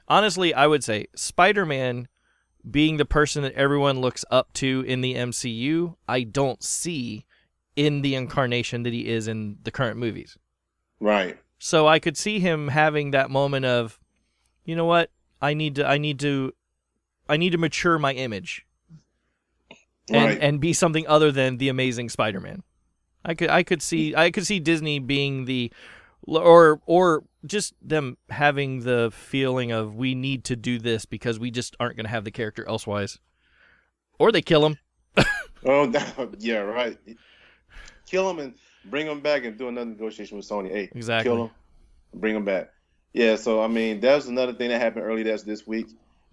[0.08, 2.08] honestly, I would say Spider-Man
[2.68, 7.24] being the person that everyone looks up to in the MCU, I don't see
[7.76, 10.38] in the incarnation that he is in the current movies.
[11.00, 11.38] Right.
[11.58, 13.98] So I could see him having that moment of,
[14.64, 15.10] you know what?
[15.42, 16.52] I need to I need to
[17.28, 18.66] I need to mature my image
[20.10, 20.38] and Right.
[20.40, 22.62] and be something other than the amazing Spider-Man.
[23.24, 25.72] I could I could see I could see Disney being the
[26.22, 31.50] or or just them having the feeling of we need to do this because we
[31.50, 33.18] just aren't going to have the character elsewise.
[34.18, 34.78] Or they kill him.
[35.66, 36.98] Oh, that, yeah, right.
[38.06, 40.70] Kill him and bring him back and do another negotiation with Sony.
[40.70, 41.24] Hey, Exactly.
[41.30, 41.50] kill him,
[42.12, 42.70] bring him back.
[43.14, 45.86] Yeah, so I mean, that was another thing that happened early that's this week.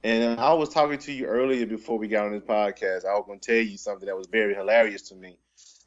[0.03, 3.05] And I was talking to you earlier before we got on this podcast.
[3.05, 5.37] I was going to tell you something that was very hilarious to me.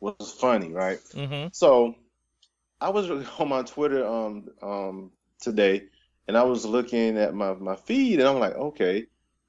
[0.01, 1.01] Was funny, right?
[1.12, 1.49] Mm-hmm.
[1.53, 1.97] So
[2.85, 3.09] I was
[3.39, 5.11] on my Twitter um um
[5.41, 5.85] today,
[6.28, 9.07] and I was looking at my my feed, and I'm like, okay,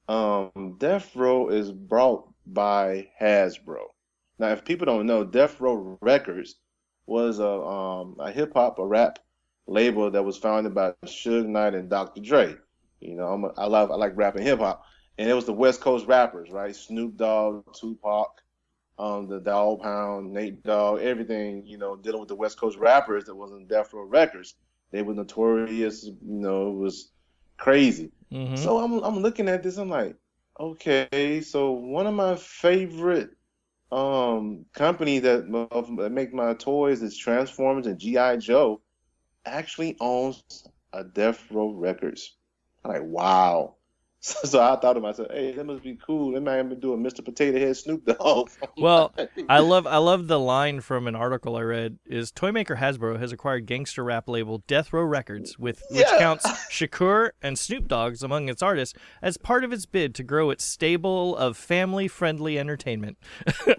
[0.08, 3.82] um, Death Row is brought by Hasbro.
[4.38, 6.56] Now, if people don't know, Death Row Records
[7.04, 9.18] was a um a hip hop a rap
[9.66, 12.22] label that was founded by Suge Knight and Dr.
[12.22, 12.56] Dre.
[13.00, 14.82] You know, I'm a, I love I like rap and hip hop,
[15.18, 16.74] and it was the West Coast rappers, right?
[16.74, 18.40] Snoop Dogg, Tupac,
[18.98, 21.66] um, the Dog Pound, Nate Dogg, everything.
[21.66, 24.54] You know, dealing with the West Coast rappers that was in Death Row Records.
[24.90, 26.04] They were notorious.
[26.04, 27.10] You know, it was
[27.58, 28.10] crazy.
[28.32, 28.56] Mm-hmm.
[28.56, 29.76] So I'm I'm looking at this.
[29.76, 30.16] I'm like,
[30.58, 33.30] okay, so one of my favorite
[33.92, 38.80] um company that, that make my toys is Transformers and GI Joe
[39.44, 40.42] actually owns
[40.92, 42.36] a Death Row Records.
[42.84, 43.76] I'm like, wow.
[44.26, 46.32] So, so I thought to myself, hey, that must be cool.
[46.32, 47.24] They might even do a Mr.
[47.24, 48.48] Potato Head Snoop Dogg.
[48.78, 49.14] Well,
[49.48, 53.30] I love I love the line from an article I read is Toymaker Hasbro has
[53.30, 56.18] acquired gangster rap label Death Row Records with which Yeah.
[56.18, 60.50] counts Shakur and Snoop Dogg's among its artists as part of its bid to grow
[60.50, 63.18] its stable of family-friendly entertainment.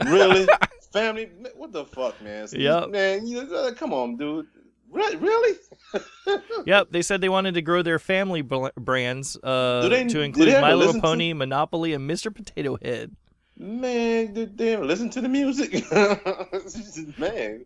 [0.05, 0.47] really?
[0.93, 1.29] Family?
[1.55, 2.47] What the fuck, man?
[2.51, 2.89] Yep.
[2.89, 4.47] Man, you, uh, come on, dude.
[4.91, 5.57] Re- Really?
[6.65, 10.49] Yep, they said they wanted to grow their family bl- brands uh, they- to include
[10.61, 12.33] My Little listen to- Pony, Monopoly, and Mr.
[12.33, 13.15] Potato Head.
[13.57, 15.83] Man, they, they listen to the music.
[17.19, 17.65] man,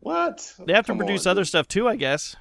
[0.00, 0.54] what?
[0.66, 1.48] They have to Come produce on, other dude.
[1.48, 2.36] stuff too, I guess.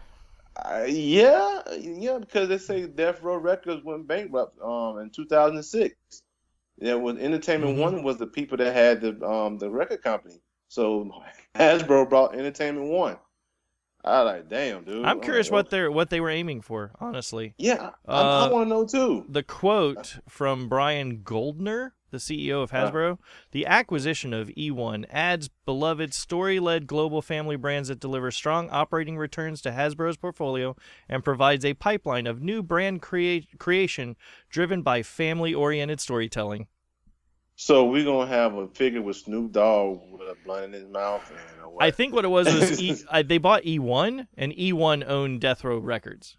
[0.55, 5.95] Uh, yeah, yeah, because they say Death Row Records went bankrupt um in 2006.
[6.81, 7.81] Yeah, when Entertainment Mhm.
[7.81, 10.41] One was the people that had the um the record company.
[10.67, 11.09] So
[11.55, 13.17] Hasbro brought Entertainment One.
[14.03, 15.05] I like, damn, dude.
[15.05, 17.53] I'm curious what they're what they were aiming for, honestly.
[17.57, 19.25] Yeah, I, I, Uh, want to know too.
[19.27, 23.19] The quote from Brian Goldner, the CEO of Hasbro
[23.51, 29.17] The acquisition of E1 adds beloved story led global family brands that deliver strong operating
[29.17, 30.75] returns to Hasbro's portfolio
[31.07, 34.15] and provides a pipeline of new brand crea- creation
[34.49, 36.67] driven by family oriented storytelling.
[37.61, 41.29] So we're gonna have a figure with Snoop Dogg with a blunt in his mouth
[41.29, 41.73] and?
[41.81, 45.65] I think what it was was e, I, they bought E1 and E1 owned Death
[45.65, 46.37] Row Records.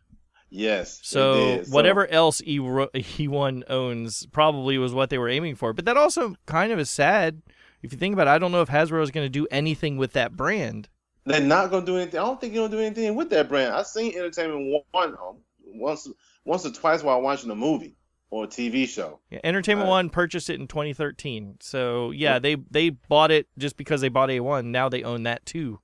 [0.49, 0.99] yes.
[1.03, 1.63] So.
[1.63, 5.75] So- whatever else E E1 owns probably was what they were aiming for.
[5.75, 7.43] But that also kind of is sad.
[7.83, 9.99] If you think about it, I don't know if Hasbro is going to do anything
[9.99, 10.89] with that brand.
[11.27, 12.19] They're not gonna do anything.
[12.19, 13.75] I don't think you're gonna do anything with that brand.
[13.75, 16.09] I've seen Entertainment One um, once,
[16.47, 17.95] once or twice while watching a movie
[18.31, 19.19] or a TV show.
[19.31, 21.57] Yeah, Entertainment Uh, One purchased it in 2013.
[21.61, 24.67] So yeah, they they bought it just because they bought E1.
[24.67, 25.81] Now they own that too.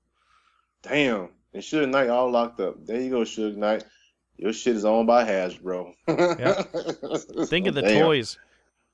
[0.83, 2.85] Damn, and Suge Knight all locked up.
[2.87, 3.85] There you go, Suge Knight.
[4.37, 5.95] Your shit is owned by Hasbro.
[7.49, 8.03] Think of the Damn.
[8.03, 8.39] toys.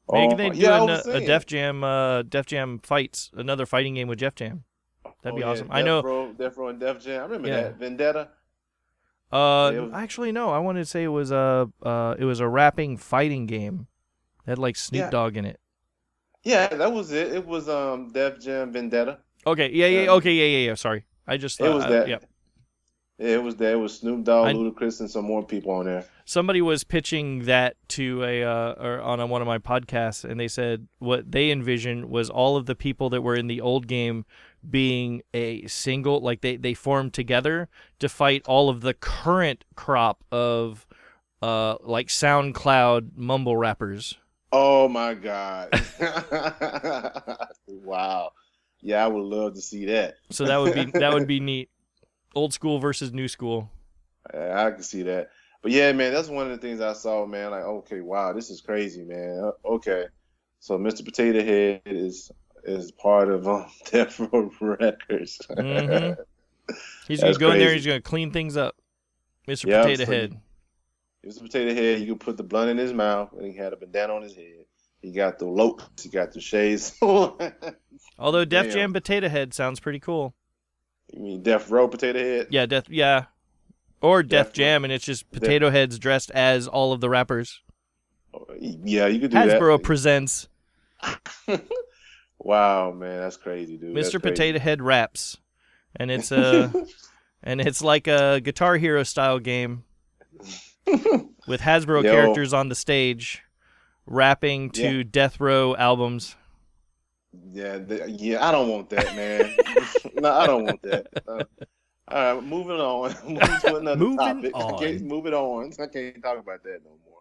[0.09, 1.27] Oh, Maybe they do yeah, I an- a.
[1.27, 4.65] Def Jam uh, Def Jam fights another fighting game with Def Jam.
[5.23, 5.69] That'd Oh, be yeah, awesome.
[5.71, 6.03] I know.
[6.03, 7.21] Row, Death Row and Def Jam.
[7.21, 7.61] I remember Yeah.
[7.63, 8.29] that Vendetta.
[9.33, 10.51] Uh, was- actually, no.
[10.51, 13.87] I wanted to say it was a uh, it was a rapping fighting game.
[14.47, 15.11] It had like Snoop Yeah.
[15.11, 15.59] Dogg in it.
[16.45, 17.33] Yeah, that was it.
[17.33, 19.19] It was um Def Jam Vendetta.
[19.47, 20.11] Okay, yeah, yeah, Yeah.
[20.13, 20.75] okay, yeah, yeah, yeah.
[20.75, 22.09] Sorry, I just It was uh, that.
[22.09, 22.19] yeah.
[23.19, 23.73] Yeah, it was that.
[23.73, 26.05] It was Snoop Dogg, I- Ludacris, and some more people on there.
[26.25, 30.39] Somebody was pitching that to a uh, or on a, one of my podcasts, and
[30.41, 33.87] they said what they envisioned was all of the people that were in the old
[33.87, 34.25] game
[34.69, 40.25] being a single, like they they form together to fight all of the current crop
[40.31, 40.87] of
[41.43, 44.17] uh like SoundCloud mumble rappers.
[44.53, 45.71] Oh my God!
[47.67, 48.33] wow.
[48.83, 50.17] Yeah, I would love to see that.
[50.31, 51.71] So that would be that would be neat.
[52.35, 53.71] Old school versus new school.
[54.33, 55.31] I I can see that.
[55.63, 57.53] But yeah, man, that's one of the things I saw, man.
[57.53, 59.39] Like, okay, wow, this is crazy, man.
[59.45, 60.07] Uh, Okay,
[60.59, 61.05] so Mr.
[61.05, 62.31] Potato Head is
[62.65, 65.41] is part of um, Death Row Records.
[65.51, 66.17] Mhm.
[67.09, 67.69] He's gonna go in there.
[67.69, 67.75] crazy.
[67.75, 68.77] He's gonna clean things up,
[69.49, 69.67] Mr.
[69.67, 70.41] Yeah, Potato so- Head.
[71.27, 71.41] Mr.
[71.43, 74.13] Potato Head, he could put the blunt in his mouth, and he had a bandana
[74.15, 74.65] on his head.
[75.01, 75.81] He got the lope.
[76.01, 76.97] He got the shades.
[77.01, 78.73] Although Def Damn.
[78.73, 80.35] Jam Potato Head sounds pretty cool.
[81.13, 82.49] You mean Death Row Potato Head?
[82.51, 82.89] Yeah, Death.
[82.89, 83.27] Yeah,
[84.01, 87.61] or Def Def- Jam, and it's just Potato Heads dressed as all of the rappers.
[88.59, 89.83] Yeah, you could do Hasbro that.
[89.85, 90.49] presents
[92.43, 93.97] wow, man, that's crazy, dude.
[93.97, 94.21] That's Mr.
[94.21, 94.31] crazy.
[94.33, 95.37] Potato Head raps,
[95.97, 96.73] and it's a
[97.43, 99.85] and it's like a Guitar Hero style game
[101.47, 102.13] with Hasbro Yo.
[102.13, 103.43] characters on the stage
[104.07, 105.03] rapping to Yeah.
[105.11, 106.37] Death Row albums.
[107.51, 109.55] Yeah, th- yeah, I don't want that, man.
[110.21, 111.07] no, I don't want that.
[111.27, 111.45] Uh,
[112.09, 113.15] all right, moving on.
[113.27, 114.53] moving to another Moving topic.
[114.55, 114.79] I on.
[114.79, 115.73] can't move it on.
[115.81, 117.21] I can't talk about that no more.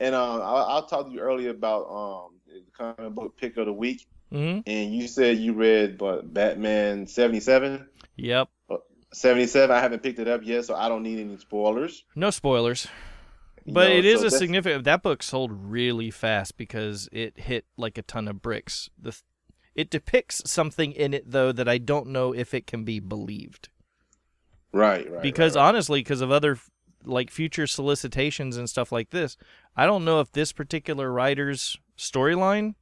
[0.00, 3.66] And um, I, I'll talk to you earlier about um the comic book pick of
[3.66, 7.86] the week, hmm and you said you read but Batman seventy seven.
[8.16, 8.48] Yep.
[9.12, 12.86] 77 i haven't picked it up yet so i don't need any spoilers No spoilers.
[13.68, 14.84] But know, it is so a that's- significant.
[14.84, 18.90] That book sold really fast because it hit like a ton of bricks.
[19.00, 19.20] The
[19.74, 23.68] it depicts something in it though that I don't know if it can be believed.
[24.72, 25.68] right right because right, right.
[25.68, 26.58] honestly, because of other
[27.04, 29.36] like future solicitations and stuff like this,
[29.76, 32.74] I don't know if this particular writer's storyline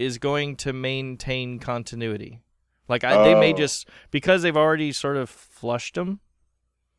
[0.00, 2.40] is going to maintain continuity.
[2.88, 3.56] Like I, they may Oh.
[3.56, 6.20] just because they've already sort of flushed him.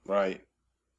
[0.05, 0.41] right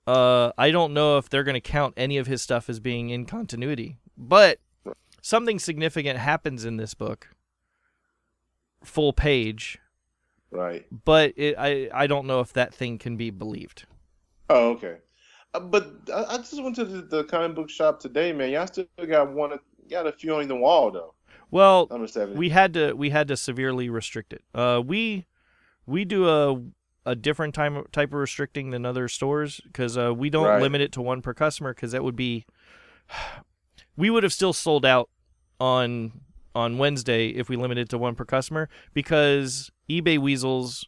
[0.06, 3.10] Uh, I don't know if they're going to count any of his stuff as being
[3.10, 4.58] in continuity, but
[5.22, 7.28] something significant happens in this book.
[8.84, 9.78] Full page,
[10.50, 13.84] right but it, I I don't know if that thing can be believed.
[14.50, 14.96] oh okay
[15.54, 18.66] uh, but I, I just went to the, the comic book shop today man y'all
[18.66, 19.56] still got one
[19.88, 21.14] got a few on the wall though
[21.52, 21.86] Well,
[22.36, 24.42] we had to we had to severely restrict it.
[24.54, 25.26] Uh, we
[25.86, 26.60] we do a
[27.04, 30.62] a different time type of restricting than other stores because uh, we don't Right.
[30.62, 32.44] limit it to one per customer because that would be
[33.96, 35.08] we would have still sold out
[35.60, 36.12] on
[36.54, 40.86] on Wednesday if we limited to one per customer because eBay weasels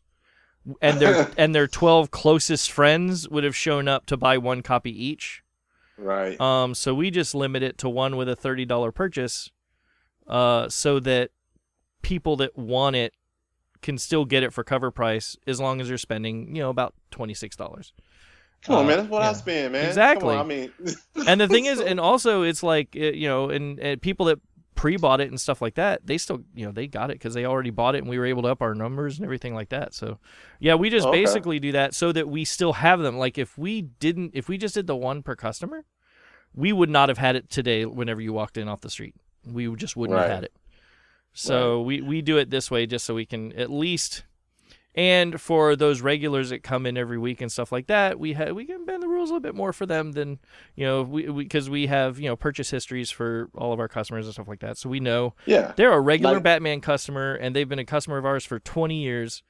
[0.81, 4.91] and their and their 12 closest friends would have shown up to buy one copy
[5.05, 5.43] each.
[5.99, 9.51] right Um, so we just limit it to one with a thirty dollar purchase,
[10.29, 11.31] uh, so that
[12.03, 13.13] people that want it
[13.83, 16.95] can still get it for cover price as long as they're spending, you know, about
[17.11, 17.93] twenty six dollars.
[18.63, 19.33] come on uh, man that's what i yeah.
[19.33, 20.35] spend man Exactly.
[20.35, 20.73] on, i mean
[21.29, 24.39] And the thing is, and also it's like you know, and, and people that
[24.75, 27.45] pre-bought it and stuff like that, they still, you know, they got it because they
[27.47, 29.95] already bought it, and we were able to up our numbers and everything like that.
[29.95, 30.19] So,
[30.59, 31.21] yeah, we just Okay.
[31.23, 33.17] basically do that so that we still have them.
[33.17, 35.85] Like if we didn't, if we just did the one per customer,
[36.55, 37.85] we would not have had it today.
[37.87, 39.15] Whenever you walked in off the street,
[39.51, 40.53] we just wouldn't have had it.
[41.33, 44.25] So we we do it this way just so we can at least.
[44.97, 48.53] And for those regulars that come in every week and stuff like that, we ha-
[48.53, 50.39] we can bend the rules a little bit more for them than
[50.77, 54.27] you know we because we, have you know purchase histories for all of our customers
[54.27, 57.57] and stuff like that, so we know yeah they're a regular Like- Batman customer and
[57.57, 59.43] they've been a customer of ours for 20 years.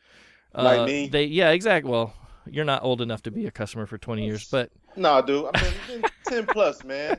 [0.55, 1.09] Like Uh, me?
[1.09, 1.91] They yeah, exactly.
[1.91, 2.15] Well,
[2.47, 5.63] you're not old enough to be a customer for 20 years, but no dude i
[5.91, 7.19] mean 10 plus man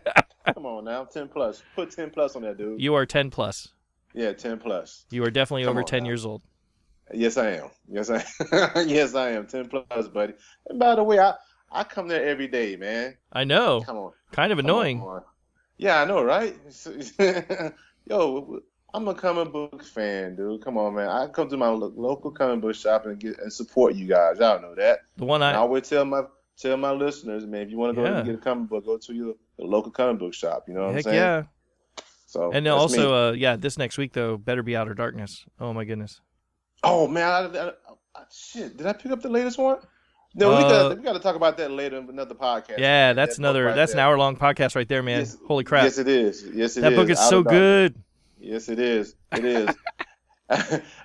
[0.53, 3.69] come on now 10 plus put 10 plus on that dude you are 10 plus.
[4.13, 6.07] yeah 10 plus You are definitely Come over 10 now.
[6.09, 6.41] years old.
[7.13, 7.69] Yes, I am.
[7.87, 8.23] Yes, I
[8.81, 9.45] yes, I am.
[9.45, 10.33] Ten plus, buddy.
[10.67, 11.33] And by the way, I
[11.71, 13.15] I come there every day, man.
[13.31, 13.81] I know.
[13.85, 14.11] Come on.
[14.31, 15.01] Kind of come annoying.
[15.01, 15.21] on.
[15.77, 16.55] Yeah, I know, right?
[18.09, 18.59] Yo,
[18.93, 20.63] I'm a comic book fan, dude.
[20.63, 21.07] Come on, man.
[21.09, 24.39] I come to my lo- local comic book shop and get and support you guys.
[24.39, 24.99] Y'all know that.
[25.17, 26.23] The one I I always tell my
[26.57, 28.17] tell my listeners, man, if you want to go Yeah.
[28.17, 30.65] and get a comic book, go to your, your local comic book shop.
[30.67, 31.15] You know what I'm heck saying?
[31.15, 31.43] yeah.
[32.27, 35.45] So And also uh yeah, this next week though, better be Outer Darkness.
[35.59, 36.21] Oh my goodness.
[36.83, 37.23] Oh man,
[37.55, 37.67] I, I,
[38.15, 38.77] I, shit!
[38.77, 39.77] Did I pick up the latest one?
[40.37, 42.77] No, we Uh, got we got to talk about that later in another podcast.
[42.77, 43.15] Yeah, man.
[43.15, 45.19] that's That another right that's an hour long podcast right there, man.
[45.19, 45.83] Yes, Holy crap.
[45.85, 46.43] Yes, it is.
[46.53, 46.89] Yes, it is.
[46.89, 47.59] that book is Out so Darkness.
[47.59, 48.03] good.
[48.39, 49.15] Yes, it is.
[49.31, 49.69] It is.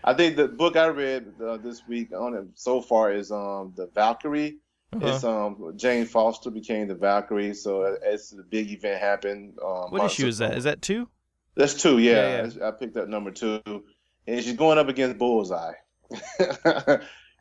[0.05, 3.73] I think the book I read uh, this week on it so far is um
[3.77, 4.59] the Valkyrie.
[4.93, 5.07] Uh-huh.
[5.07, 9.57] It's um Jane Foster became the Valkyrie, so it's the big event happened.
[9.65, 10.57] Um, What issue is that?
[10.57, 11.09] Is that 2?
[11.55, 12.49] That's two, yeah.
[12.57, 15.75] Yeah, I picked up number two, and she's going up against Bullseye.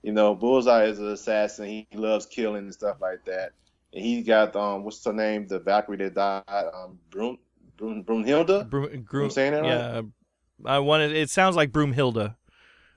[0.03, 1.67] you know, Bullseye is an assassin.
[1.67, 3.53] He loves killing and stuff like that.
[3.93, 5.47] And he got um, what's her name?
[5.47, 7.37] The Valkyrie that died, um, Brun,
[7.77, 8.03] Brun.
[8.03, 8.23] Broom,
[9.03, 9.69] Groom, I'm saying that right?
[9.69, 10.01] Yeah.
[10.65, 12.35] I wanted it sounds like Broomhilda.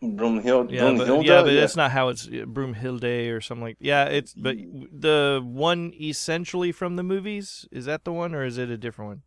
[0.03, 0.71] Brunhilde.
[0.73, 3.77] Yeah, but, yeah, but it's not how it's Broomhilde or something like.
[3.81, 4.89] Yeah, it's but Mm.
[4.93, 9.09] the one essentially from the movies is that the one or is it a different
[9.11, 9.23] one?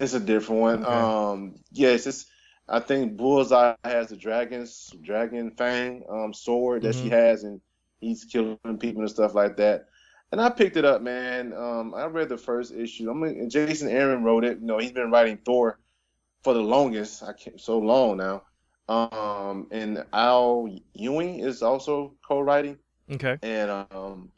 [0.00, 0.84] It's a different one.
[0.84, 0.92] Okay.
[0.92, 2.26] Um, yes, it's.
[2.68, 7.10] I think Bullseye has the dragon's dragon fang um sword that she Mhm.
[7.12, 7.60] has, and
[8.00, 9.86] he's killing people and stuff like that.
[10.32, 11.52] And I picked it up, man.
[11.52, 13.08] Um, I read the first issue.
[13.08, 14.58] I mean, Jason Aaron wrote it.
[14.58, 15.78] You know, he's been writing Thor
[16.42, 17.22] for the longest.
[17.22, 18.42] I can't so long now.
[18.88, 22.78] Um, and Al Ewing is also co-writing,
[23.10, 24.30] Okay, and um,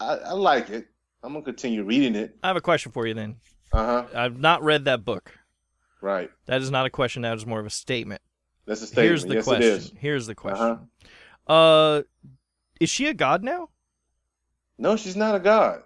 [0.00, 0.86] I, I like it.
[1.22, 2.36] I'm gonna continue reading it.
[2.42, 3.36] I have a question for you then.
[3.72, 4.06] Uh huh.
[4.14, 5.32] I've not read that book.
[6.00, 6.30] Right.
[6.46, 7.22] That is not a question.
[7.22, 8.22] That is more of a statement.
[8.66, 9.06] That's a statement.
[9.08, 9.62] Here's the yes, question.
[9.62, 9.92] it is.
[9.98, 10.64] Here's the question.
[10.66, 11.52] Uh-huh.
[11.52, 12.02] Uh,
[12.80, 13.68] is she a god now?
[14.78, 15.82] No, she's not a god.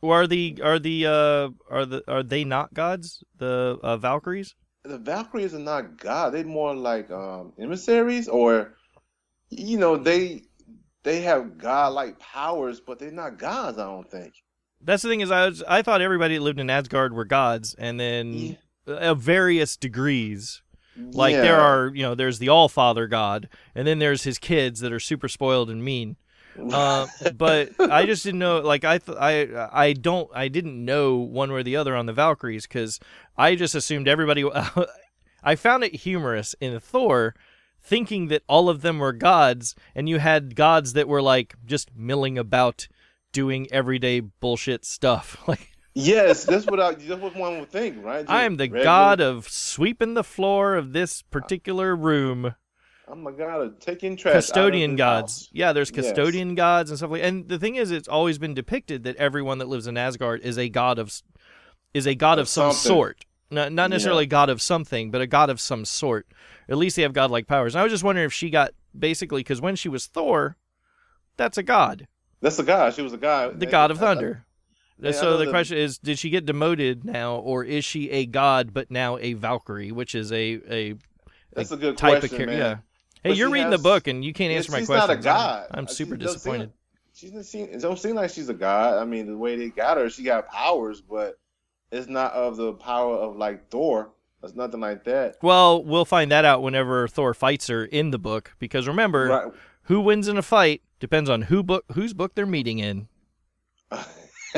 [0.00, 3.22] Or are the are the uh are the are they not gods?
[3.38, 4.54] The uh, Valkyries?
[4.84, 6.34] The Valkyries are not god.
[6.34, 8.74] They're more like um, emissaries, or
[9.50, 10.42] you know, they
[11.04, 13.78] they have godlike powers, but they're not gods.
[13.78, 14.34] I don't think.
[14.82, 17.74] That's the thing is I was I thought everybody that lived in Asgard were gods,
[17.78, 18.56] and then
[18.86, 18.94] Yeah.
[18.94, 20.60] of various degrees.
[20.96, 21.40] Like Yeah.
[21.42, 24.92] there are, you know, there's the All Father God, and then there's his kids that
[24.92, 26.16] are super spoiled and mean.
[26.58, 28.60] Uh, but I just didn't know.
[28.60, 32.06] Like I, th- I, I don't, I didn't know one way or the other on
[32.06, 33.00] the Valkyries because
[33.36, 34.44] I just assumed everybody.
[35.44, 37.34] I found it humorous in Thor,
[37.82, 41.94] thinking that all of them were gods, and you had gods that were like just
[41.94, 42.88] milling about,
[43.32, 45.36] doing everyday bullshit stuff.
[45.48, 46.94] Like yes, that's what I.
[46.94, 48.22] That's what one would think, right?
[48.22, 52.54] Just I am the god of sweeping the floor of this particular room.
[53.06, 54.32] I'm the god of taking trash.
[54.32, 55.42] out of custodian gods.
[55.44, 55.48] house.
[55.52, 56.06] Yeah, there's Yes.
[56.06, 57.22] custodian gods and stuff like.
[57.22, 60.58] And the thing is, it's always been depicted that everyone that lives in Asgard is
[60.58, 61.12] a god of,
[61.92, 62.88] is a god of, Of some something.
[62.96, 63.24] sort.
[63.50, 66.26] Not not necessarily a god of something, but a god of some sort.
[66.68, 67.74] At least they have godlike powers.
[67.74, 70.56] And I was just wondering if she got basically because when she was Thor,
[71.36, 72.08] that's a god,
[72.40, 72.94] That's a god.
[72.94, 73.60] She was a god.
[73.60, 74.46] the god of I- I- thunder.
[75.04, 78.72] I so the question is, did she get demoted now, or is she a god
[78.72, 80.94] but now a Valkyrie, which is a a
[81.52, 82.56] That's a good type question, of character?
[82.56, 82.76] Yeah.
[83.24, 85.16] Hey, you're reading has- the book and you can't Yeah, answer my she's not a
[85.16, 85.66] god.
[85.70, 86.60] I'm, I'm Uh, super seem disappointed.
[86.60, 86.70] like-
[87.14, 87.68] She doesn't seem.
[87.70, 89.00] It don't seem like she's a god.
[89.00, 91.38] I mean, the way they got her, she got powers, but
[91.90, 94.10] it's not of the power of like Thor.
[94.42, 95.36] It's nothing like that.
[95.42, 98.54] Well, we'll find that out whenever Thor fights her in the book.
[98.58, 99.52] Because remember, Right.
[99.84, 103.08] who wins in a fight depends on who book whose book they're meeting in.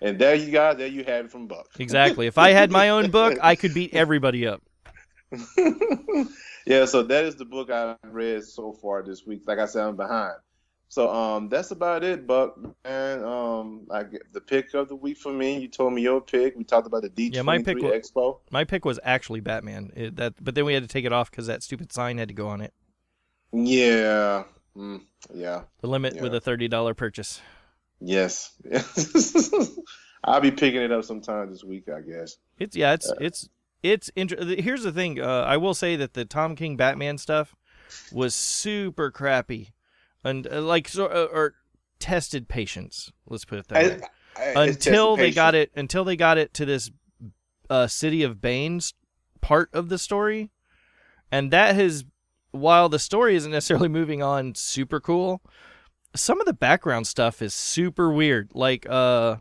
[0.00, 1.68] and there you guys, there you have it from Buck.
[1.78, 2.26] Exactly.
[2.26, 4.62] if I had my own book, I could beat everybody up.
[6.66, 9.42] yeah, so that is the book I've read so far this week.
[9.46, 10.34] Like I said, I'm behind.
[10.88, 12.58] So um, that's about it, Buck.
[12.84, 15.58] And um, I get the pick of the week for me.
[15.60, 16.56] You told me your pick.
[16.56, 18.40] We talked about the D23 Yeah, my pick Expo.
[18.50, 19.92] My pick was actually Batman.
[19.94, 22.26] It, that, but then we had to take it off because that stupid sign had
[22.26, 22.74] to go on it.
[23.52, 24.44] Yeah,
[24.76, 25.02] mm,
[25.32, 27.40] yeah, The limit with a thirty dollar purchase.
[28.00, 28.52] yes.
[30.24, 32.36] I'll be picking it up sometime this week, I guess.
[32.58, 33.48] It's yeah, it's Uh, it's
[33.82, 35.20] it's inter- Here's the thing.
[35.20, 37.54] Uh, I will say that the Tom King Batman stuff
[38.12, 39.72] was super crappy,
[40.22, 41.54] and uh, like so uh, or
[41.98, 43.12] tested patience.
[43.26, 44.00] Let's put it that
[44.36, 44.68] way.
[44.68, 46.90] until they got it until they got it to this
[47.68, 48.94] uh, city of Bane's
[49.40, 50.50] part of the story,
[51.30, 52.04] and that has
[52.50, 55.40] while the story isn't necessarily moving on super cool,
[56.14, 58.50] some of the background stuff is super weird.
[58.54, 59.36] Like uh,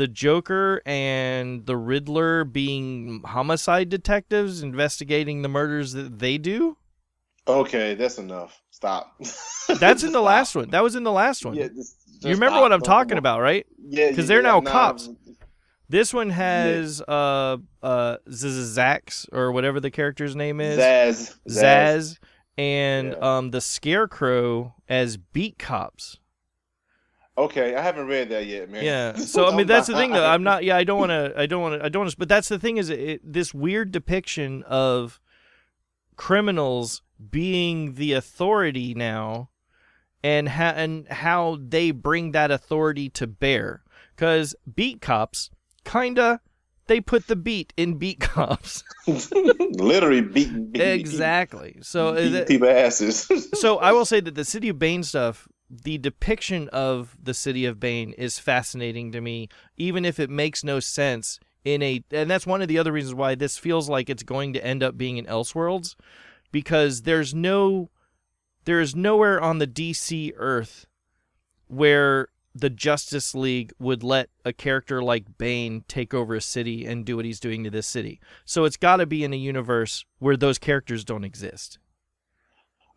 [0.00, 6.78] the Joker and the Riddler being homicide detectives investigating the murders that they do.
[7.46, 8.62] Okay, that's enough.
[8.70, 9.14] Stop.
[9.78, 10.24] That's in the Stop.
[10.24, 10.70] last one.
[10.70, 11.54] That was in the last one.
[11.54, 12.62] Yeah, just- just you remember stop.
[12.62, 13.66] what I'm talking about, right?
[13.78, 15.10] Yeah, 'Cause yeah, they're now nah, cops.
[15.90, 20.78] This one has uh uh Zax or whatever the character's name is.
[20.78, 21.36] Zsasz.
[21.48, 22.18] Zsasz
[22.56, 23.36] and Yeah.
[23.38, 26.18] um the Scarecrow as beat cops.
[27.38, 28.84] Okay, I haven't read that yet, man.
[28.84, 29.16] Yeah.
[29.16, 30.26] So I mean that's the thing though.
[30.26, 32.16] I'm not yeah, I don't want to I don't want to I don't want to
[32.18, 35.20] but that's the thing is it, this weird depiction of
[36.16, 39.50] criminals being the authority now
[40.22, 43.82] and ha- and how they bring that authority to bear
[44.16, 45.50] cuz beat cops
[45.84, 46.40] kinda
[46.90, 48.82] they put the beat in beat cops.
[49.06, 51.78] Literally beat, beating exactly.
[51.82, 53.28] So uh, that- people asses.
[53.60, 57.64] so I will say that the City of Bane stuff, the depiction of the City
[57.64, 62.30] of Bane is fascinating to me, even if it makes no sense in a and
[62.30, 64.96] that's one of the other reasons why this feels like it's going to end up
[64.96, 65.94] being in Elseworlds,
[66.50, 67.90] because there's no
[68.64, 70.86] there is nowhere on the DC Earth
[71.68, 77.04] where the Justice League would let a character like Bane take over a city and
[77.04, 78.20] do what he's doing to this city.
[78.44, 81.78] So it's got to be in a universe where those characters don't exist.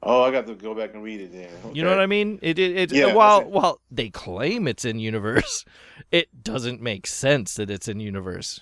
[0.03, 1.49] Oh, I got to go back and read it then.
[1.73, 2.37] You know what I mean?
[2.41, 3.47] It it, it Yeah, while it.
[3.47, 5.65] while they claim it's in universe,
[6.11, 8.59] it doesn't make sense that it's in universe.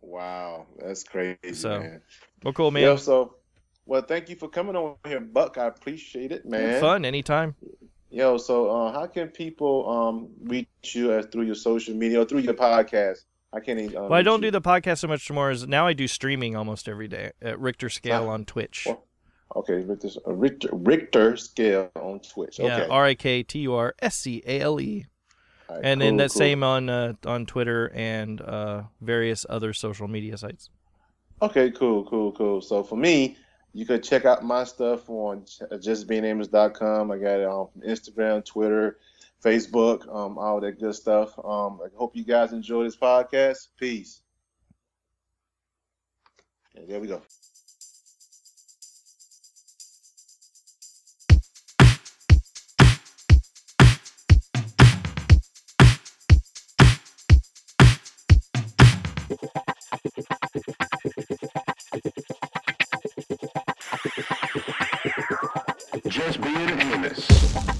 [0.00, 2.02] Wow, that's crazy, So, man.
[2.42, 2.82] Well, cool, man.
[2.82, 3.36] Yeah, so,
[3.86, 5.56] well, thank you for coming on here, Buck.
[5.58, 6.80] I appreciate it, man.
[6.80, 7.54] Fun anytime.
[8.10, 12.24] Yo, so uh, how can people um reach you as through your social media or
[12.24, 13.24] through your podcast?
[13.52, 13.96] I can't even.
[13.96, 15.50] Um, Well, I don't reach do the podcast so much anymore.
[15.50, 18.32] As now I do streaming almost every day at Richter scale Ah.
[18.32, 18.84] on Twitch.
[18.86, 19.03] Well,
[19.56, 22.58] Okay, Richter, uh, Richter, Richter scale on Twitch.
[22.58, 22.88] Yeah, Okay.
[22.88, 25.06] R I K T U R S C A L E,
[25.68, 26.38] and then cool, that cool.
[26.38, 30.70] same on uh, on Twitter and uh, various other social media sites.
[31.42, 32.60] Okay, cool, cool, cool.
[32.60, 33.36] So for me,
[33.72, 37.10] you could check out my stuff on justbeingamers.com.
[37.10, 38.98] I got it on Instagram, Twitter,
[39.44, 41.38] Facebook, um, all that good stuff.
[41.38, 43.68] Um, I hope you guys enjoy this podcast.
[43.76, 44.22] Peace.
[46.76, 47.22] And there we go.
[66.44, 67.73] Being Amos.